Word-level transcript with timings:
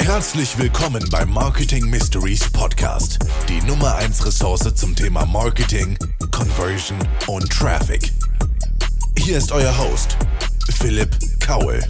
Herzlich 0.00 0.58
willkommen 0.58 1.02
beim 1.10 1.30
Marketing 1.32 1.88
Mysteries 1.90 2.50
Podcast, 2.50 3.18
die 3.48 3.60
Nummer 3.66 3.96
1 3.96 4.24
Ressource 4.24 4.74
zum 4.74 4.94
Thema 4.94 5.26
Marketing, 5.26 5.98
Conversion 6.30 6.98
und 7.26 7.50
Traffic. 7.50 8.12
Hier 9.18 9.38
ist 9.38 9.50
euer 9.50 9.76
Host, 9.76 10.16
Philipp 10.78 11.10
Kaul. 11.40 11.80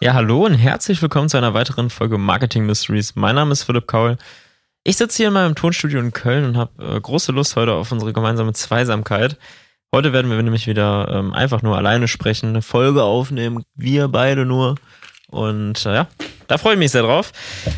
Ja, 0.00 0.14
hallo 0.14 0.46
und 0.46 0.54
herzlich 0.54 1.00
willkommen 1.00 1.28
zu 1.28 1.36
einer 1.36 1.54
weiteren 1.54 1.90
Folge 1.90 2.18
Marketing 2.18 2.66
Mysteries. 2.66 3.14
Mein 3.14 3.36
Name 3.36 3.52
ist 3.52 3.62
Philipp 3.62 3.86
Kaul. 3.86 4.18
Ich 4.82 4.96
sitze 4.98 5.18
hier 5.18 5.28
in 5.28 5.34
meinem 5.34 5.54
Tonstudio 5.54 6.00
in 6.00 6.12
Köln 6.12 6.44
und 6.44 6.56
habe 6.56 6.96
äh, 6.96 7.00
große 7.00 7.32
Lust 7.32 7.56
heute 7.56 7.72
auf 7.72 7.90
unsere 7.90 8.12
gemeinsame 8.12 8.52
Zweisamkeit. 8.52 9.38
Heute 9.94 10.12
werden 10.12 10.28
wir 10.28 10.42
nämlich 10.42 10.66
wieder 10.66 11.06
ähm, 11.08 11.32
einfach 11.32 11.62
nur 11.62 11.76
alleine 11.76 12.08
sprechen, 12.08 12.48
eine 12.48 12.62
Folge 12.62 13.04
aufnehmen, 13.04 13.62
wir 13.76 14.08
beide 14.08 14.44
nur. 14.44 14.74
Und 15.28 15.86
äh, 15.86 15.94
ja, 15.94 16.08
da 16.48 16.58
freue 16.58 16.72
ich 16.72 16.80
mich 16.80 16.90
sehr 16.90 17.04
drauf. 17.04 17.30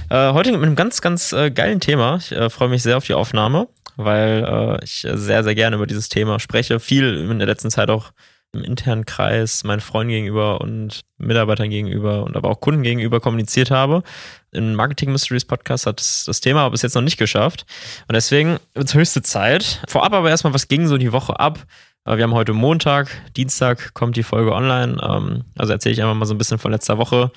Äh, 0.09 0.33
heute 0.33 0.51
mit 0.53 0.63
einem 0.63 0.77
ganz, 0.77 1.03
ganz 1.03 1.35
äh, 1.35 1.51
geilen 1.51 1.79
Thema. 1.79 2.17
Ich 2.17 2.33
äh, 2.33 2.49
freue 2.49 2.71
mich 2.71 2.83
sehr 2.83 2.97
auf 2.97 3.05
die 3.05 3.13
Aufnahme, 3.13 3.69
weil 3.97 4.47
äh, 4.49 4.83
ich 4.83 5.07
sehr, 5.13 5.45
sehr 5.45 5.55
gerne 5.55 5.77
über 5.77 5.87
dieses 5.87 6.09
Thema 6.09 6.41
spreche. 6.41 6.81
Viel 6.81 7.29
in 7.31 7.39
der 7.39 7.49
letzten 7.49 7.71
Zeit 7.71 7.91
auch 7.91 8.13
im 8.55 8.65
internen 8.65 9.05
Kreis 9.05 9.63
meinen 9.65 9.81
Freunden 9.81 10.13
gegenüber 10.13 10.63
und 10.63 11.03
Mitarbeitern 11.19 11.69
gegenüber 11.69 12.23
und 12.23 12.35
aber 12.35 12.49
auch 12.49 12.61
Kunden 12.63 12.83
gegenüber 12.83 13.21
kommuniziert 13.21 13.71
habe. 13.71 14.03
Im 14.53 14.73
Marketing 14.73 15.13
Mysteries 15.13 15.45
Podcast 15.45 15.85
hat 15.85 16.01
das, 16.01 16.41
Thema 16.41 16.67
bis 16.71 16.81
jetzt 16.81 16.95
noch 16.95 17.03
nicht 17.03 17.19
geschafft. 17.19 17.67
Und 18.09 18.15
deswegen 18.15 18.59
wird 18.73 18.89
es 18.89 18.95
höchste 18.95 19.21
Zeit. 19.21 19.83
Vorab 19.87 20.15
aber 20.15 20.31
erstmal, 20.31 20.55
was 20.55 20.69
ging 20.69 20.87
so 20.87 20.97
die 20.97 21.13
Woche 21.13 21.39
ab? 21.39 21.59
Wir 22.09 22.23
haben 22.23 22.35
heute 22.35 22.53
Montag, 22.53 23.09
Dienstag 23.37 23.93
kommt 23.93 24.15
die 24.15 24.23
Folge 24.23 24.53
online. 24.53 24.97
Ähm, 25.03 25.43
also 25.59 25.73
erzähle 25.73 25.93
ich 25.93 26.01
einfach 26.01 26.15
mal 26.15 26.25
so 26.25 26.35
ein 26.35 26.39
bisschen 26.39 26.59
von 26.59 26.71
letzter 26.71 26.99
Woche, 26.99 27.33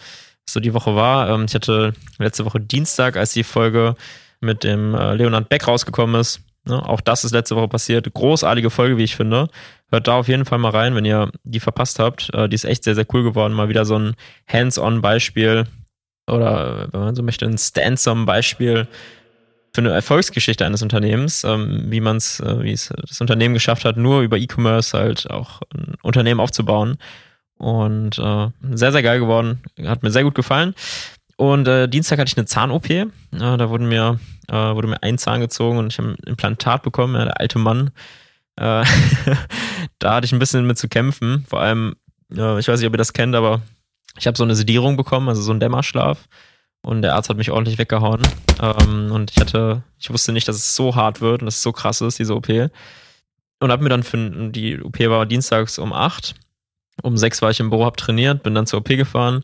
was 0.46 0.54
so 0.54 0.60
die 0.60 0.76
Woche 0.76 0.96
war. 0.96 1.28
Ähm, 1.28 1.46
ich 1.46 1.56
hatte 1.56 1.94
letzte 2.20 2.46
Woche 2.46 2.60
Dienstag, 2.60 3.18
als 3.18 3.34
die 3.34 3.44
Folge 3.44 3.96
mit 4.42 4.64
dem 4.64 4.94
äh, 4.94 5.16
Leonard 5.16 5.50
Beck 5.50 5.68
rausgekommen 5.68 6.22
ist. 6.22 6.42
Ne, 6.66 6.88
auch 6.88 7.02
das 7.02 7.24
ist 7.24 7.32
letzte 7.32 7.56
Woche 7.56 7.68
passiert. 7.68 8.14
Großartige 8.14 8.70
Folge, 8.70 8.98
wie 8.98 9.06
ich 9.06 9.16
finde. 9.16 9.50
Hört 9.90 10.08
da 10.08 10.20
auf 10.20 10.28
jeden 10.28 10.46
Fall 10.46 10.60
mal 10.60 10.70
rein, 10.70 10.94
wenn 10.94 11.06
ihr 11.06 11.32
die 11.44 11.60
verpasst 11.60 11.98
habt. 11.98 12.32
Äh, 12.36 12.48
die 12.48 12.54
ist 12.56 12.66
echt 12.66 12.84
sehr, 12.84 12.94
sehr 12.94 13.08
cool 13.12 13.24
geworden. 13.24 13.54
Mal 13.54 13.70
wieder 13.70 13.86
so 13.86 13.98
ein 13.98 14.14
Hands-on-Beispiel 14.48 15.66
oder, 16.30 16.90
wenn 16.92 17.00
man 17.00 17.16
so 17.16 17.24
möchte, 17.24 17.48
ein 17.48 17.58
Stand-on-Beispiel 17.58 18.88
für 19.74 19.82
eine 19.82 19.92
Erfolgsgeschichte 19.92 20.66
eines 20.66 20.82
Unternehmens, 20.82 21.44
ähm, 21.44 21.86
wie 21.88 22.02
man 22.02 22.18
es, 22.18 22.40
äh, 22.40 22.64
wie 22.64 22.72
es 22.72 22.92
das 23.08 23.22
Unternehmen 23.22 23.54
geschafft 23.54 23.86
hat, 23.86 23.98
nur 23.98 24.22
über 24.22 24.38
E-Commerce 24.38 24.98
halt 24.98 25.30
auch 25.30 25.62
ein 25.76 25.96
Unternehmen 26.02 26.40
aufzubauen. 26.40 26.98
Und 27.58 28.18
äh, 28.18 28.48
sehr, 28.72 28.92
sehr 28.92 29.04
geil 29.04 29.20
geworden. 29.20 29.62
Hat 29.84 30.02
mir 30.02 30.12
sehr 30.12 30.24
gut 30.24 30.34
gefallen. 30.34 30.74
Und 31.36 31.68
äh, 31.68 31.88
Dienstag 31.88 32.20
hatte 32.20 32.30
ich 32.30 32.38
eine 32.38 32.46
Zahn-OP. 32.46 32.90
Äh, 32.90 33.08
da 33.32 33.70
wurden 33.70 33.88
mir, 33.88 34.20
äh, 34.48 34.54
wurde 34.54 34.88
mir 34.88 35.04
ein 35.04 35.18
Zahn 35.18 35.42
gezogen 35.42 35.78
und 35.78 35.92
ich 35.92 35.98
habe 35.98 36.10
ein 36.10 36.18
Implantat 36.26 36.84
bekommen. 36.84 37.16
Ja, 37.16 37.26
der 37.26 37.40
alte 37.40 37.60
Mann. 37.60 37.92
Äh, 38.56 38.84
da 40.00 40.16
hatte 40.16 40.26
ich 40.26 40.32
ein 40.32 40.40
bisschen 40.40 40.66
mit 40.66 40.78
zu 40.78 40.88
kämpfen. 40.88 41.46
Vor 41.48 41.62
allem, 41.62 41.96
äh, 42.32 42.60
ich 42.60 42.68
weiß 42.68 42.80
nicht, 42.80 42.88
ob 42.88 42.94
ihr 42.94 42.98
das 42.98 43.14
kennt, 43.14 43.36
aber 43.36 43.62
ich 44.18 44.28
habe 44.28 44.38
so 44.38 44.44
eine 44.44 44.56
Sedierung 44.56 44.98
bekommen, 44.98 45.30
also 45.30 45.42
so 45.42 45.52
einen 45.52 45.60
Dämmerschlaf. 45.60 46.28
Und 46.82 47.02
der 47.02 47.16
Arzt 47.16 47.30
hat 47.30 47.38
mich 47.38 47.52
ordentlich 47.52 47.78
weggehauen. 47.78 48.22
Ähm, 48.62 49.12
und 49.12 49.32
ich 49.32 49.38
hatte, 49.38 49.84
ich 49.98 50.10
wusste 50.10 50.32
nicht, 50.32 50.48
dass 50.48 50.56
es 50.56 50.76
so 50.76 50.96
hart 50.96 51.22
wird 51.22 51.42
und 51.42 51.46
dass 51.46 51.58
es 51.58 51.64
so 51.64 51.72
krass 51.72 52.02
ist, 52.02 52.20
diese 52.20 52.36
OP. 52.36 52.50
Und 53.60 53.72
hab 53.72 53.82
mir 53.82 53.90
dann 53.90 54.04
für 54.04 54.50
die 54.52 54.82
OP 54.82 55.00
war 55.00 55.26
dienstags 55.26 55.78
um 55.80 55.92
acht. 55.92 56.36
Um 57.02 57.18
sechs 57.18 57.42
war 57.42 57.50
ich 57.50 57.60
im 57.60 57.70
Büro, 57.70 57.86
hab 57.86 57.98
trainiert, 57.98 58.44
bin 58.44 58.56
dann 58.56 58.66
zur 58.66 58.80
OP 58.80 58.88
gefahren. 58.90 59.44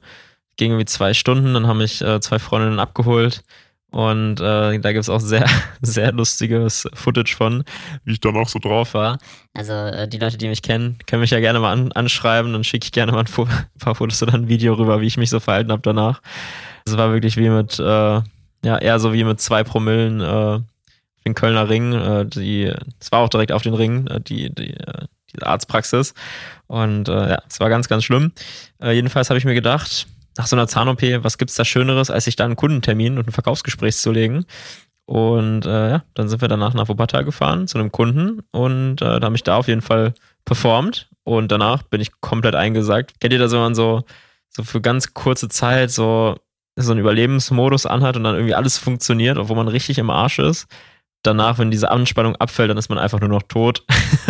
Ging 0.58 0.72
irgendwie 0.72 0.86
zwei 0.86 1.14
Stunden, 1.14 1.54
dann 1.54 1.68
haben 1.68 1.80
mich 1.80 2.02
äh, 2.02 2.22
zwei 2.22 2.40
Freundinnen 2.40 2.80
abgeholt. 2.80 3.44
Und 3.92 4.42
äh, 4.42 4.80
da 4.80 4.92
gibt's 4.92 5.10
auch 5.10 5.22
sehr, 5.22 5.46
sehr 5.82 6.12
lustiges 6.12 6.88
Footage 6.94 7.34
von, 7.36 7.64
wie 8.04 8.14
ich 8.14 8.20
dann 8.20 8.36
auch 8.36 8.50
so 8.50 8.60
drauf 8.60 8.94
war. 8.94 9.20
Also 9.54 9.72
äh, 9.72 10.08
die 10.08 10.18
Leute, 10.18 10.38
die 10.38 10.50
mich 10.50 10.62
kennen, 10.62 10.98
können 11.08 11.22
mich 11.22 11.32
ja 11.32 11.40
gerne 11.40 11.60
mal 11.60 11.72
an, 11.72 11.92
anschreiben. 11.94 12.52
Dann 12.52 12.64
schicke 12.64 12.86
ich 12.86 12.92
gerne 12.92 13.12
mal 13.12 13.20
ein, 13.20 13.28
ein, 13.38 13.66
paar 13.80 13.96
Fotos 13.96 14.22
oder 14.22 14.34
ein 14.34 14.50
Video 14.50 14.74
rüber, 14.74 15.00
wie 15.02 15.08
ich 15.08 15.18
mich 15.18 15.30
so 15.30 15.40
verhalten 15.40 15.72
habe 15.72 15.82
danach. 15.82 16.22
Es 16.86 16.98
war 16.98 17.12
wirklich 17.12 17.38
wie 17.38 17.50
mit, 17.50 17.80
äh, 17.80 17.84
ja, 17.84 18.78
eher 18.78 19.00
so 19.00 19.14
wie 19.14 19.24
mit 19.24 19.42
zwei 19.42 19.64
Promillen 19.64 20.22
äh, 20.22 20.60
den 21.26 21.34
Kölner 21.34 21.68
Ring. 21.70 21.94
Äh, 21.94 22.26
die, 22.26 22.72
es 23.00 23.12
war 23.12 23.20
auch 23.20 23.30
direkt 23.30 23.52
auf 23.52 23.64
den 23.64 23.74
Ring, 23.74 24.08
äh, 24.08 24.22
die, 24.22 24.54
die, 24.54 24.74
äh, 24.76 25.06
die 25.34 25.42
Arztpraxis. 25.42 26.14
Und 26.68 27.10
äh, 27.10 27.30
ja, 27.32 27.42
es 27.50 27.60
war 27.60 27.70
ganz, 27.70 27.88
ganz 27.88 28.04
schlimm. 28.04 28.32
Äh, 28.82 28.92
jedenfalls 28.92 29.30
habe 29.30 29.38
ich 29.38 29.46
mir 29.46 29.56
gedacht, 29.56 30.08
nach 30.38 30.48
so 30.48 30.56
einer 30.56 30.68
Zahn-OP, 30.68 31.02
was 31.24 31.38
gibt's 31.38 31.56
da 31.56 31.66
Schöneres, 31.66 32.12
als 32.12 32.26
sich 32.26 32.36
da 32.36 32.46
einen 32.46 32.56
Kundentermin 32.56 33.18
und 33.18 33.28
ein 33.28 33.32
Verkaufsgespräch 33.32 33.98
zu 33.98 34.12
legen? 34.12 34.46
Und 35.06 35.66
äh, 35.66 35.90
ja, 35.90 36.04
dann 36.16 36.30
sind 36.30 36.42
wir 36.42 36.48
danach 36.48 36.74
nach 36.74 36.88
Wuppertal 36.90 37.24
gefahren 37.24 37.68
zu 37.68 37.78
einem 37.78 37.92
Kunden 37.92 38.42
und 38.52 39.02
äh, 39.04 39.20
da 39.20 39.26
habe 39.26 39.36
ich 39.36 39.44
da 39.44 39.58
auf 39.58 39.68
jeden 39.68 39.84
Fall 39.84 40.16
performt 40.46 41.10
und 41.24 41.52
danach 41.52 41.84
bin 41.84 42.02
ich 42.02 42.20
komplett 42.22 42.56
eingesagt. 42.56 43.20
Kennt 43.20 43.32
ihr 43.32 43.40
das, 43.40 43.52
wenn 43.52 43.60
man 43.60 43.76
so, 43.76 44.04
so 44.50 44.64
für 44.64 44.82
ganz 44.82 45.14
kurze 45.14 45.48
Zeit 45.48 45.92
so 45.92 46.38
so 46.76 46.92
einen 46.92 47.00
Überlebensmodus 47.00 47.86
anhat 47.86 48.18
und 48.18 48.24
dann 48.24 48.36
irgendwie 48.36 48.56
alles 48.56 48.78
funktioniert, 48.78 49.38
obwohl 49.38 49.56
man 49.56 49.68
richtig 49.68 49.98
im 49.98 50.10
Arsch 50.10 50.40
ist. 50.40 50.68
Danach, 51.24 51.58
wenn 51.58 51.72
diese 51.72 51.90
Anspannung 51.90 52.36
abfällt, 52.36 52.70
dann 52.70 52.78
ist 52.78 52.90
man 52.90 53.00
einfach 53.00 53.20
nur 53.20 53.30
noch 53.30 53.44
tot. 53.44 53.84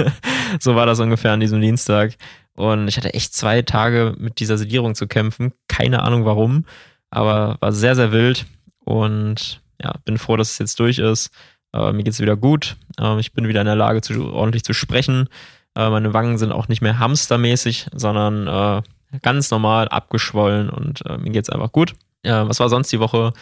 so 0.60 0.76
war 0.76 0.86
das 0.86 1.00
ungefähr 1.00 1.34
an 1.34 1.40
diesem 1.40 1.60
Dienstag. 1.60 2.16
Und 2.56 2.88
ich 2.88 2.98
hatte 2.98 3.14
echt 3.14 3.34
zwei 3.34 3.62
Tage 3.64 4.16
mit 4.18 4.40
dieser 4.40 4.58
Sedierung 4.58 4.96
zu 4.96 5.08
kämpfen. 5.08 5.54
Keine 5.68 6.04
Ahnung 6.04 6.24
warum, 6.26 6.66
aber 7.10 7.58
war 7.60 7.74
sehr, 7.74 7.96
sehr 7.96 8.12
wild. 8.12 8.46
Und 8.86 9.62
ja, 9.82 9.96
bin 10.06 10.18
froh, 10.18 10.38
dass 10.38 10.52
es 10.52 10.60
jetzt 10.60 10.80
durch 10.80 11.00
ist. 11.00 11.32
Äh, 11.74 11.92
mir 11.92 12.04
geht's 12.04 12.22
wieder 12.22 12.38
gut. 12.38 12.78
Äh, 13.00 13.20
ich 13.20 13.34
bin 13.34 13.48
wieder 13.48 13.62
in 13.62 13.68
der 13.68 13.76
Lage, 13.76 14.02
zu, 14.02 14.32
ordentlich 14.34 14.64
zu 14.64 14.74
sprechen. 14.74 15.28
Äh, 15.76 15.90
meine 15.90 16.14
Wangen 16.14 16.38
sind 16.38 16.54
auch 16.54 16.70
nicht 16.70 16.82
mehr 16.82 17.00
hamstermäßig, 17.00 17.88
sondern 17.94 18.48
äh, 18.48 18.82
ganz 19.22 19.52
normal 19.52 19.90
abgeschwollen 19.90 20.70
und 20.70 21.06
äh, 21.06 21.18
mir 21.18 21.32
geht's 21.32 21.50
einfach 21.50 21.72
gut. 21.72 21.94
Ja, 22.26 22.48
was 22.50 22.60
war 22.60 22.70
sonst 22.70 22.92
die 22.92 23.00
Woche? 23.00 23.34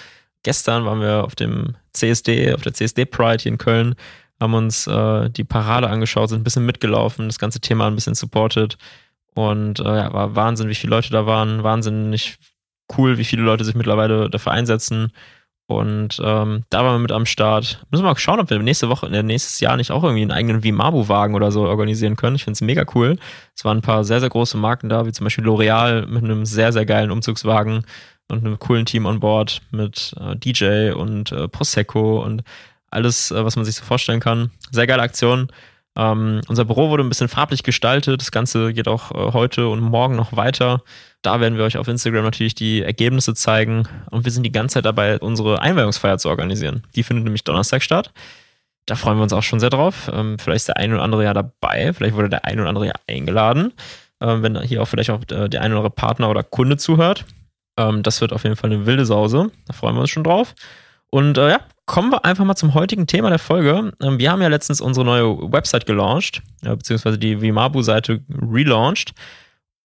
Gestern 0.44 0.86
waren 0.86 1.00
wir 1.00 1.24
auf 1.24 1.36
dem 1.36 1.76
CSD, 1.94 2.54
auf 2.54 2.62
der 2.62 2.74
CSD 2.74 3.06
Pride 3.06 3.42
hier 3.42 3.52
in 3.52 3.58
Köln, 3.58 3.96
haben 4.42 4.54
uns 4.54 4.88
äh, 4.88 5.30
die 5.30 5.46
Parade 5.46 5.90
angeschaut, 5.90 6.30
sind 6.30 6.42
ein 6.42 6.44
bisschen 6.44 6.66
mitgelaufen, 6.66 7.30
das 7.30 7.40
ganze 7.40 7.62
Thema 7.62 7.88
ein 7.88 7.96
bisschen 7.96 8.16
supported. 8.16 8.78
Und 9.36 9.80
äh, 9.80 9.84
ja, 9.84 10.14
war 10.14 10.36
Wahnsinn, 10.36 10.70
wie 10.70 10.76
viele 10.76 10.96
Leute 10.96 11.10
da 11.12 11.26
waren. 11.26 11.64
Wahnsinnig 11.64 12.38
cool, 12.98 13.18
wie 13.18 13.24
viele 13.24 13.42
Leute 13.42 13.64
sich 13.64 13.74
mittlerweile 13.74 14.30
dafür 14.30 14.52
einsetzen. 14.52 15.12
Und 15.66 16.22
ähm, 16.24 16.64
da 16.70 16.84
waren 16.84 16.96
wir 16.96 17.00
mit 17.00 17.12
am 17.14 17.26
Start. 17.26 17.86
Müssen 17.90 18.04
wir 18.04 18.10
mal 18.10 18.18
schauen, 18.18 18.42
ob 18.42 18.50
wir 18.50 18.60
nächste 18.60 18.90
Woche, 18.90 19.08
äh, 19.08 19.24
nächstes 19.24 19.62
Jahr 19.62 19.78
nicht 19.78 19.92
auch 19.92 20.04
irgendwie 20.04 20.22
einen 20.22 20.32
eigenen 20.32 20.64
Vimabu-Wagen 20.64 21.36
oder 21.36 21.52
so 21.52 21.66
organisieren 21.66 22.18
können. 22.18 22.36
Ich 22.36 22.44
finde 22.44 22.58
es 22.58 22.62
mega 22.62 22.84
cool. 22.94 23.18
Es 23.56 23.64
waren 23.64 23.78
ein 23.78 23.82
paar 23.82 24.04
sehr, 24.04 24.20
sehr 24.20 24.30
große 24.30 24.58
Marken 24.58 24.90
da, 24.90 25.06
wie 25.06 25.14
zum 25.14 25.24
Beispiel 25.24 25.46
L'Oreal 25.46 26.06
mit 26.06 26.24
einem 26.24 26.46
sehr, 26.46 26.74
sehr 26.74 26.86
geilen 26.86 27.12
Umzugswagen 27.12 27.86
und 28.30 28.46
einem 28.46 28.60
coolen 28.60 28.86
Team 28.86 29.06
on 29.06 29.20
Board 29.20 29.62
mit 29.72 30.14
äh, 30.20 30.36
DJ 30.36 30.92
und 30.92 31.32
äh, 31.32 31.48
Prosecco 31.48 32.24
und 32.24 32.44
alles, 32.90 33.32
äh, 33.32 33.44
was 33.44 33.56
man 33.56 33.66
sich 33.66 33.76
so 33.76 33.84
vorstellen 33.84 34.20
kann. 34.20 34.52
Sehr 34.72 34.88
geile 34.88 35.02
Aktion. 35.02 35.52
Ähm, 35.96 36.42
unser 36.48 36.66
Büro 36.66 36.90
wurde 36.90 37.04
ein 37.04 37.10
bisschen 37.10 37.28
farblich 37.28 37.64
gestaltet. 37.64 38.22
Das 38.22 38.32
Ganze 38.32 38.74
geht 38.74 38.88
auch 38.88 39.12
äh, 39.12 39.34
heute 39.34 39.68
und 39.68 39.80
morgen 39.82 40.16
noch 40.16 40.36
weiter. 40.36 40.82
Da 41.22 41.40
werden 41.40 41.58
wir 41.58 41.66
euch 41.66 41.78
auf 41.78 41.88
Instagram 41.88 42.24
natürlich 42.24 42.56
die 42.56 42.82
Ergebnisse 42.82 43.36
zeigen. 43.36 43.88
Und 44.10 44.26
wir 44.26 44.32
sind 44.32 44.44
die 44.44 44.52
ganze 44.52 44.76
Zeit 44.76 44.86
dabei, 44.86 45.20
unsere 45.20 45.62
Einweihungsfeier 45.62 46.18
zu 46.18 46.30
organisieren. 46.30 46.84
Die 46.96 47.04
findet 47.04 47.26
nämlich 47.26 47.44
Donnerstag 47.44 47.84
statt. 47.84 48.12
Da 48.86 48.96
freuen 48.96 49.18
wir 49.18 49.24
uns 49.24 49.34
auch 49.34 49.44
schon 49.44 49.60
sehr 49.60 49.70
drauf. 49.70 50.12
Ähm, 50.12 50.40
vielleicht 50.40 50.62
ist 50.62 50.68
der 50.68 50.78
eine 50.78 50.96
oder 50.96 51.04
andere 51.04 51.24
ja 51.24 51.34
dabei. 51.34 51.94
Vielleicht 51.94 52.16
wurde 52.16 52.30
der 52.30 52.46
eine 52.46 52.62
oder 52.62 52.70
andere 52.70 52.88
ja 52.88 52.94
eingeladen. 53.08 53.74
Ähm, 54.20 54.42
wenn 54.42 54.60
hier 54.62 54.82
auch 54.82 54.88
vielleicht 54.88 55.12
auch 55.12 55.22
äh, 55.22 55.48
der 55.48 55.62
eine 55.62 55.76
oder 55.76 55.86
andere 55.86 55.90
Partner 55.92 56.30
oder 56.30 56.44
Kunde 56.44 56.78
zuhört. 56.78 57.26
Ähm, 57.78 58.04
das 58.04 58.22
wird 58.22 58.34
auf 58.34 58.44
jeden 58.44 58.56
Fall 58.56 58.72
eine 58.72 58.86
wilde 58.86 59.06
Sause. 59.06 59.52
Da 59.68 59.74
freuen 59.74 59.96
wir 59.96 60.02
uns 60.02 60.10
schon 60.10 60.24
drauf. 60.24 60.54
Und 61.10 61.38
äh, 61.38 61.50
ja, 61.50 61.60
kommen 61.86 62.12
wir 62.12 62.26
einfach 62.26 62.46
mal 62.46 62.56
zum 62.56 62.74
heutigen 62.74 63.08
Thema 63.08 63.30
der 63.30 63.40
Folge. 63.40 63.92
Ähm, 64.02 64.20
wir 64.20 64.32
haben 64.32 64.42
ja 64.42 64.48
letztens 64.48 64.82
unsere 64.82 65.06
neue 65.06 65.52
Website 65.52 65.86
gelauncht, 65.86 66.42
ja, 66.64 66.74
beziehungsweise 66.76 67.18
die 67.18 67.42
Vimabu-Seite 67.42 68.22
relaunched. 68.30 69.14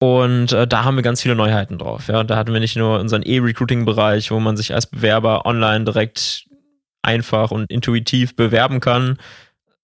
Und 0.01 0.53
äh, 0.53 0.67
da 0.67 0.85
haben 0.85 0.97
wir 0.97 1.03
ganz 1.03 1.23
viele 1.23 1.35
Neuheiten 1.35 1.77
drauf. 1.77 2.09
Ja, 2.09 2.23
da 2.23 2.37
hatten 2.37 2.53
wir 2.53 2.61
nicht 2.61 2.77
nur 2.77 3.01
unseren 3.01 3.23
E-Recruiting-Bereich, 3.23 4.31
wo 4.31 4.39
man 4.39 4.57
sich 4.57 4.73
als 4.73 4.87
Bewerber 4.87 5.45
online 5.45 5.85
direkt 5.85 6.47
einfach 7.03 7.51
und 7.51 7.71
intuitiv 7.71 8.37
bewerben 8.37 8.81
kann. 8.81 9.19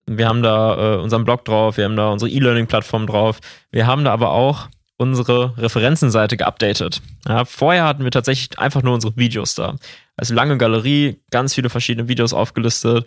Wir 0.06 0.28
haben 0.28 0.42
da 0.42 0.94
äh, 0.94 0.98
unseren 0.98 1.24
Blog 1.24 1.44
drauf, 1.44 1.78
wir 1.78 1.84
haben 1.84 1.96
da 1.96 2.10
unsere 2.10 2.30
E-Learning-Plattform 2.30 3.06
drauf. 3.06 3.40
Wir 3.70 3.86
haben 3.86 4.04
da 4.04 4.12
aber 4.12 4.30
auch 4.32 4.68
unsere 4.96 5.56
Referenzenseite 5.58 6.36
geupdatet. 6.36 7.02
Ja, 7.26 7.44
vorher 7.44 7.84
hatten 7.84 8.04
wir 8.04 8.10
tatsächlich 8.10 8.58
einfach 8.58 8.82
nur 8.82 8.94
unsere 8.94 9.16
Videos 9.16 9.54
da. 9.54 9.76
Also 10.16 10.34
lange 10.34 10.56
Galerie, 10.56 11.20
ganz 11.30 11.54
viele 11.54 11.70
verschiedene 11.70 12.08
Videos 12.08 12.32
aufgelistet, 12.32 13.06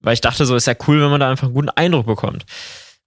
weil 0.00 0.14
ich 0.14 0.20
dachte, 0.20 0.46
so 0.46 0.56
ist 0.56 0.66
ja 0.66 0.74
cool, 0.86 1.00
wenn 1.00 1.10
man 1.10 1.20
da 1.20 1.30
einfach 1.30 1.46
einen 1.46 1.54
guten 1.54 1.70
Eindruck 1.70 2.06
bekommt. 2.06 2.44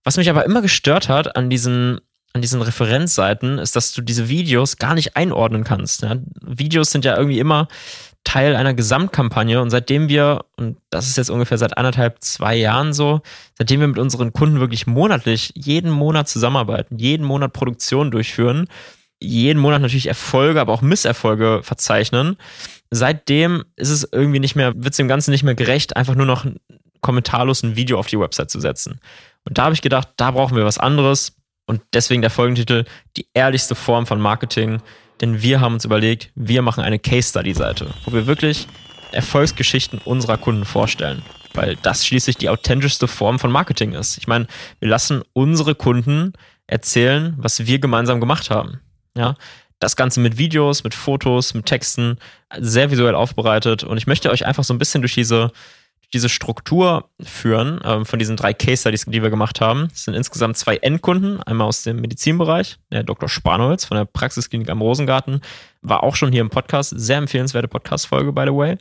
Was 0.04 0.18
mich 0.18 0.30
aber 0.30 0.46
immer 0.46 0.62
gestört 0.62 1.10
hat 1.10 1.36
an 1.36 1.50
diesen 1.50 2.00
an 2.34 2.42
diesen 2.42 2.62
Referenzseiten 2.62 3.58
ist, 3.58 3.76
dass 3.76 3.92
du 3.92 4.02
diese 4.02 4.30
Videos 4.30 4.78
gar 4.78 4.94
nicht 4.96 5.18
einordnen 5.18 5.66
kannst. 5.66 6.04
Ja? 6.04 6.16
Videos 6.42 6.90
sind 6.92 7.04
ja 7.04 7.18
irgendwie 7.18 7.40
immer 7.40 7.68
Teil 8.24 8.56
einer 8.56 8.74
Gesamtkampagne 8.74 9.62
und 9.62 9.72
seitdem 9.72 10.08
wir, 10.08 10.46
und 10.56 10.78
das 10.90 11.08
ist 11.08 11.18
jetzt 11.18 11.30
ungefähr 11.30 11.58
seit 11.58 11.78
anderthalb, 11.78 12.22
zwei 12.22 12.56
Jahren 12.56 12.94
so, 12.94 13.22
seitdem 13.58 13.80
wir 13.80 13.88
mit 13.88 14.00
unseren 14.00 14.32
Kunden 14.32 14.60
wirklich 14.60 14.88
monatlich, 14.88 15.52
jeden 15.56 15.92
Monat 15.92 16.30
zusammenarbeiten, 16.30 16.98
jeden 16.98 17.26
Monat 17.26 17.54
Produktion 17.54 18.12
durchführen, 18.12 18.68
jeden 19.20 19.60
Monat 19.60 19.82
natürlich 19.82 20.08
Erfolge, 20.08 20.62
aber 20.62 20.74
auch 20.74 20.82
Misserfolge 20.82 21.62
verzeichnen, 21.64 22.38
seitdem 22.90 23.64
ist 23.76 23.90
es 23.90 24.08
irgendwie 24.12 24.40
nicht 24.40 24.56
mehr, 24.56 24.74
wird 24.76 24.94
es 24.94 24.98
dem 24.98 25.08
Ganzen 25.08 25.32
nicht 25.32 25.44
mehr 25.44 25.56
gerecht, 25.56 25.96
einfach 25.96 26.16
nur 26.16 26.26
noch 26.26 26.46
kommentarlos 27.02 27.64
ein 27.64 27.76
Video 27.76 27.98
auf 28.00 28.08
die 28.08 28.20
Website 28.20 28.52
zu 28.52 28.60
setzen. 28.60 29.00
Und 29.46 29.58
da 29.58 29.64
habe 29.64 29.74
ich 29.74 29.82
gedacht, 29.82 30.10
da 30.18 30.32
brauchen 30.32 30.56
wir 30.56 30.66
was 30.66 30.78
anderes. 30.78 31.36
Und 31.66 31.82
deswegen 31.94 32.22
der 32.22 32.32
Folgentitel, 32.32 32.86
die 33.18 33.28
ehrlichste 33.34 33.76
Form 33.76 34.06
von 34.06 34.20
Marketing, 34.20 34.82
denn 35.22 35.42
wir 35.42 35.62
haben 35.62 35.76
uns 35.76 35.86
überlegt, 35.86 36.32
wir 36.36 36.62
machen 36.62 36.84
eine 36.84 37.00
Case 37.00 37.30
Study 37.30 37.54
Seite, 37.54 37.88
wo 38.06 38.14
wir 38.14 38.28
wirklich 38.28 38.68
Erfolgsgeschichten 39.12 40.00
unserer 40.04 40.38
Kunden 40.38 40.66
vorstellen, 40.66 41.22
weil 41.54 41.78
das 41.82 42.06
schließlich 42.06 42.38
die 42.38 42.50
authentischste 42.50 43.08
Form 43.08 43.40
von 43.40 43.52
Marketing 43.52 43.94
ist. 43.94 44.18
Ich 44.18 44.28
meine, 44.28 44.48
wir 44.80 44.90
lassen 44.90 45.22
unsere 45.34 45.76
Kunden 45.76 46.34
erzählen, 46.68 47.36
was 47.38 47.66
wir 47.66 47.80
gemeinsam 47.80 48.20
gemacht 48.20 48.50
haben. 48.50 48.80
Ja, 49.16 49.36
das 49.80 49.96
Ganze 49.96 50.20
mit 50.20 50.38
Videos, 50.38 50.84
mit 50.84 50.94
Fotos, 50.94 51.54
mit 51.54 51.66
Texten, 51.66 52.18
sehr 52.58 52.92
visuell 52.92 53.16
aufbereitet 53.16 53.84
und 53.84 53.98
ich 53.98 54.08
möchte 54.08 54.32
euch 54.32 54.46
einfach 54.46 54.64
so 54.64 54.74
ein 54.74 54.80
bisschen 54.80 55.02
durch 55.02 55.14
diese 55.14 55.52
diese 56.14 56.30
Struktur 56.30 57.10
führen 57.22 57.80
ähm, 57.86 58.06
von 58.06 58.20
diesen 58.20 58.36
drei 58.36 58.54
Case 58.54 58.82
Studies, 58.82 59.06
die 59.06 59.24
wir 59.24 59.30
gemacht 59.30 59.62
haben. 59.62 59.88
Es 59.94 60.04
sind 60.04 60.14
insgesamt 60.14 60.58
zwei 60.58 60.78
Endkunden, 60.78 61.42
einmal 61.44 61.68
aus 61.68 61.84
dem 61.84 62.02
Medizinbereich, 62.02 62.78
der 62.92 63.04
Dr. 63.04 63.30
Spanholz 63.30 63.86
von 63.86 63.98
der 63.98 64.06
Praxisklinik 64.06 64.70
am 64.70 64.82
Rosengarten, 64.82 65.42
war 65.82 66.04
auch 66.04 66.16
schon 66.16 66.32
hier 66.32 66.42
im 66.42 66.50
Podcast, 66.50 66.94
sehr 66.96 67.18
empfehlenswerte 67.18 67.68
Podcast-Folge, 67.68 68.34
by 68.34 68.44
the 68.46 68.54
way. 68.54 68.78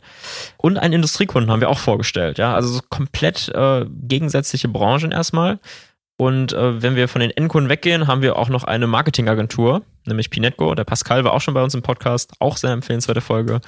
Und 0.57 0.77
einen 0.77 0.95
Industriekunden 0.95 1.49
haben 1.49 1.61
wir 1.61 1.69
auch 1.69 1.79
vorgestellt, 1.79 2.37
ja, 2.37 2.53
also 2.53 2.69
so 2.69 2.81
komplett 2.89 3.49
äh, 3.49 3.85
gegensätzliche 3.89 4.67
Branchen 4.67 5.11
erstmal. 5.11 5.59
Und 6.17 6.53
äh, 6.53 6.81
wenn 6.81 6.95
wir 6.95 7.07
von 7.07 7.21
den 7.21 7.31
Endkunden 7.31 7.69
weggehen, 7.69 8.07
haben 8.07 8.21
wir 8.21 8.35
auch 8.35 8.49
noch 8.49 8.63
eine 8.65 8.85
Marketingagentur, 8.87 9.83
nämlich 10.05 10.29
Pinetco. 10.29 10.75
Der 10.75 10.83
Pascal 10.83 11.23
war 11.23 11.33
auch 11.33 11.41
schon 11.41 11.55
bei 11.55 11.63
uns 11.63 11.73
im 11.73 11.81
Podcast, 11.81 12.33
auch 12.39 12.57
sehr 12.57 12.71
empfehlenswerte 12.71 13.21
Folge. 13.21 13.61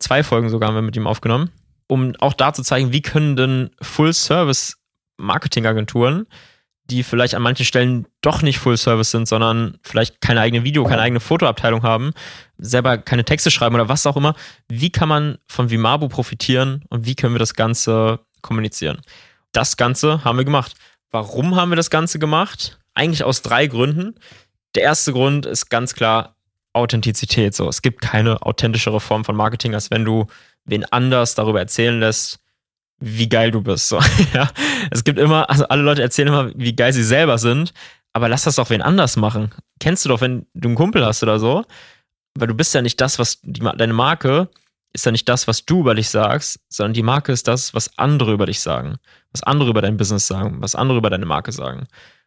Zwei 0.00 0.24
Folgen 0.24 0.48
sogar 0.48 0.68
haben 0.68 0.74
wir 0.74 0.82
mit 0.82 0.96
ihm 0.96 1.06
aufgenommen 1.06 1.50
um 1.92 2.16
auch 2.20 2.32
da 2.32 2.54
zu 2.54 2.62
zeigen, 2.62 2.92
wie 2.92 3.02
können 3.02 3.36
denn 3.36 3.68
Full-Service-Marketing-Agenturen, 3.82 6.26
die 6.84 7.02
vielleicht 7.02 7.34
an 7.34 7.42
manchen 7.42 7.66
Stellen 7.66 8.06
doch 8.22 8.40
nicht 8.40 8.58
Full-Service 8.58 9.10
sind, 9.10 9.28
sondern 9.28 9.76
vielleicht 9.82 10.22
keine 10.22 10.40
eigene 10.40 10.64
Video, 10.64 10.84
keine 10.84 11.02
eigene 11.02 11.20
Fotoabteilung 11.20 11.82
haben, 11.82 12.12
selber 12.56 12.96
keine 12.96 13.26
Texte 13.26 13.50
schreiben 13.50 13.74
oder 13.74 13.90
was 13.90 14.06
auch 14.06 14.16
immer, 14.16 14.34
wie 14.68 14.88
kann 14.88 15.10
man 15.10 15.36
von 15.46 15.68
Vimabu 15.68 16.08
profitieren 16.08 16.82
und 16.88 17.04
wie 17.04 17.14
können 17.14 17.34
wir 17.34 17.38
das 17.38 17.52
Ganze 17.52 18.20
kommunizieren? 18.40 19.02
Das 19.52 19.76
Ganze 19.76 20.24
haben 20.24 20.38
wir 20.38 20.46
gemacht. 20.46 20.72
Warum 21.10 21.56
haben 21.56 21.70
wir 21.70 21.76
das 21.76 21.90
Ganze 21.90 22.18
gemacht? 22.18 22.78
Eigentlich 22.94 23.22
aus 23.22 23.42
drei 23.42 23.66
Gründen. 23.66 24.14
Der 24.74 24.84
erste 24.84 25.12
Grund 25.12 25.44
ist 25.44 25.68
ganz 25.68 25.94
klar 25.94 26.36
Authentizität. 26.72 27.54
So, 27.54 27.68
es 27.68 27.82
gibt 27.82 28.00
keine 28.00 28.40
authentischere 28.40 28.98
Form 28.98 29.26
von 29.26 29.36
Marketing, 29.36 29.74
als 29.74 29.90
wenn 29.90 30.06
du 30.06 30.28
wen 30.64 30.84
anders 30.86 31.34
darüber 31.34 31.60
erzählen 31.60 31.98
lässt, 31.98 32.40
wie 33.00 33.28
geil 33.28 33.50
du 33.50 33.62
bist. 33.62 33.88
So, 33.88 33.98
ja. 34.34 34.50
Es 34.90 35.04
gibt 35.04 35.18
immer, 35.18 35.50
also 35.50 35.66
alle 35.68 35.82
Leute 35.82 36.02
erzählen 36.02 36.28
immer, 36.28 36.50
wie 36.54 36.74
geil 36.74 36.92
sie 36.92 37.02
selber 37.02 37.38
sind, 37.38 37.72
aber 38.12 38.28
lass 38.28 38.44
das 38.44 38.56
doch 38.56 38.70
wen 38.70 38.82
anders 38.82 39.16
machen. 39.16 39.52
Kennst 39.80 40.04
du 40.04 40.08
doch, 40.08 40.20
wenn 40.20 40.46
du 40.54 40.68
einen 40.68 40.76
Kumpel 40.76 41.04
hast 41.04 41.22
oder 41.22 41.38
so, 41.38 41.64
weil 42.34 42.48
du 42.48 42.54
bist 42.54 42.74
ja 42.74 42.82
nicht 42.82 43.00
das, 43.00 43.18
was 43.18 43.40
die, 43.42 43.60
deine 43.60 43.92
Marke 43.92 44.48
ist 44.92 45.06
ja 45.06 45.12
nicht 45.12 45.28
das, 45.28 45.48
was 45.48 45.64
du 45.64 45.80
über 45.80 45.94
dich 45.94 46.10
sagst, 46.10 46.60
sondern 46.68 46.92
die 46.92 47.02
Marke 47.02 47.32
ist 47.32 47.48
das, 47.48 47.72
was 47.74 47.96
andere 47.98 48.32
über 48.32 48.46
dich 48.46 48.60
sagen, 48.60 48.96
was 49.32 49.42
andere 49.42 49.70
über 49.70 49.80
dein 49.80 49.96
Business 49.96 50.26
sagen, 50.26 50.60
was 50.60 50.74
andere 50.74 50.98
über 50.98 51.10
deine 51.10 51.24
Marke 51.24 51.52
sagen. 51.52 51.86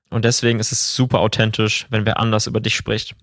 Und 0.09 0.25
deswegen 0.25 0.59
ist 0.59 0.71
es 0.71 0.95
super 0.95 1.19
authentisch, 1.19 1.85
wenn 1.89 2.05
wer 2.05 2.19
anders 2.19 2.47
über 2.47 2.59
dich 2.59 2.75
spricht. 2.75 3.15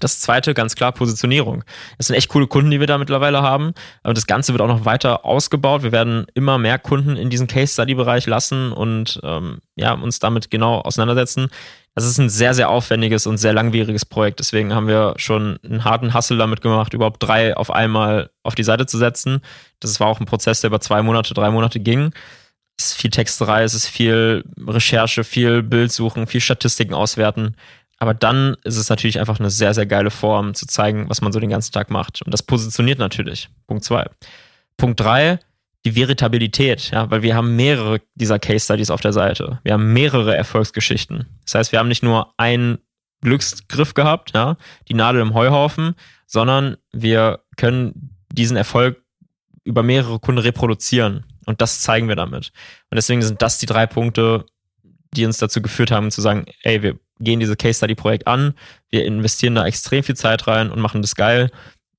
Das 0.00 0.20
zweite, 0.20 0.52
ganz 0.52 0.74
klar, 0.74 0.92
Positionierung. 0.92 1.64
Das 1.96 2.08
sind 2.08 2.16
echt 2.16 2.28
coole 2.28 2.46
Kunden, 2.46 2.70
die 2.70 2.78
wir 2.78 2.86
da 2.86 2.98
mittlerweile 2.98 3.40
haben. 3.40 3.72
Aber 4.02 4.12
das 4.12 4.26
Ganze 4.26 4.52
wird 4.52 4.60
auch 4.60 4.68
noch 4.68 4.84
weiter 4.84 5.24
ausgebaut. 5.24 5.82
Wir 5.82 5.92
werden 5.92 6.26
immer 6.34 6.58
mehr 6.58 6.78
Kunden 6.78 7.16
in 7.16 7.30
diesen 7.30 7.46
Case-Study-Bereich 7.46 8.26
lassen 8.26 8.72
und 8.72 9.18
ähm, 9.22 9.60
ja, 9.76 9.92
uns 9.94 10.18
damit 10.18 10.50
genau 10.50 10.80
auseinandersetzen. 10.80 11.48
Das 11.94 12.04
ist 12.04 12.18
ein 12.18 12.28
sehr, 12.28 12.54
sehr 12.54 12.68
aufwendiges 12.68 13.26
und 13.26 13.38
sehr 13.38 13.54
langwieriges 13.54 14.04
Projekt. 14.04 14.40
Deswegen 14.40 14.74
haben 14.74 14.88
wir 14.88 15.14
schon 15.16 15.58
einen 15.64 15.84
harten 15.84 16.14
Hustle 16.14 16.36
damit 16.36 16.60
gemacht, 16.60 16.92
überhaupt 16.92 17.22
drei 17.22 17.56
auf 17.56 17.70
einmal 17.70 18.30
auf 18.42 18.54
die 18.54 18.64
Seite 18.64 18.86
zu 18.86 18.98
setzen. 18.98 19.40
Das 19.80 19.98
war 19.98 20.06
auch 20.06 20.20
ein 20.20 20.26
Prozess, 20.26 20.60
der 20.60 20.68
über 20.68 20.80
zwei 20.80 21.02
Monate, 21.02 21.34
drei 21.34 21.50
Monate 21.50 21.80
ging. 21.80 22.12
Es 22.78 22.90
ist 22.90 22.94
viel 22.94 23.10
Texterei, 23.10 23.64
es 23.64 23.74
ist 23.74 23.88
viel 23.88 24.44
Recherche, 24.64 25.24
viel 25.24 25.62
Bildsuchen, 25.64 26.28
viel 26.28 26.40
Statistiken 26.40 26.94
auswerten. 26.94 27.56
Aber 27.98 28.14
dann 28.14 28.56
ist 28.64 28.76
es 28.76 28.88
natürlich 28.88 29.18
einfach 29.18 29.40
eine 29.40 29.50
sehr, 29.50 29.74
sehr 29.74 29.86
geile 29.86 30.10
Form 30.10 30.54
zu 30.54 30.66
zeigen, 30.66 31.08
was 31.08 31.20
man 31.20 31.32
so 31.32 31.40
den 31.40 31.50
ganzen 31.50 31.72
Tag 31.72 31.90
macht. 31.90 32.22
Und 32.22 32.32
das 32.32 32.42
positioniert 32.42 32.98
natürlich. 32.98 33.48
Punkt 33.66 33.84
zwei. 33.84 34.08
Punkt 34.76 35.00
drei, 35.00 35.40
die 35.84 35.96
Veritabilität, 35.96 36.90
ja, 36.90 37.10
weil 37.10 37.22
wir 37.22 37.34
haben 37.34 37.56
mehrere 37.56 38.00
dieser 38.14 38.38
Case 38.38 38.64
Studies 38.64 38.90
auf 38.90 39.00
der 39.00 39.12
Seite. 39.12 39.58
Wir 39.64 39.72
haben 39.72 39.92
mehrere 39.92 40.36
Erfolgsgeschichten. 40.36 41.26
Das 41.44 41.54
heißt, 41.54 41.72
wir 41.72 41.78
haben 41.78 41.88
nicht 41.88 42.02
nur 42.02 42.32
einen 42.36 42.78
Glücksgriff 43.20 43.94
gehabt, 43.94 44.32
ja, 44.34 44.56
die 44.88 44.94
Nadel 44.94 45.20
im 45.20 45.34
Heuhaufen, 45.34 45.94
sondern 46.26 46.76
wir 46.92 47.40
können 47.56 48.16
diesen 48.32 48.56
Erfolg 48.56 49.02
über 49.64 49.82
mehrere 49.82 50.20
Kunden 50.20 50.40
reproduzieren. 50.40 51.24
Und 51.46 51.60
das 51.60 51.80
zeigen 51.80 52.08
wir 52.08 52.16
damit. 52.16 52.52
Und 52.90 52.96
deswegen 52.96 53.22
sind 53.22 53.42
das 53.42 53.58
die 53.58 53.66
drei 53.66 53.86
Punkte, 53.86 54.44
die 55.14 55.24
uns 55.26 55.38
dazu 55.38 55.62
geführt 55.62 55.90
haben, 55.90 56.10
zu 56.10 56.20
sagen, 56.20 56.46
ey, 56.62 56.82
wir 56.82 56.96
gehen 57.20 57.40
diese 57.40 57.56
Case 57.56 57.78
Study 57.78 57.94
Projekt 57.94 58.26
an, 58.26 58.54
wir 58.90 59.04
investieren 59.04 59.54
da 59.54 59.66
extrem 59.66 60.02
viel 60.04 60.16
Zeit 60.16 60.46
rein 60.46 60.70
und 60.70 60.80
machen 60.80 61.02
das 61.02 61.14
geil. 61.14 61.50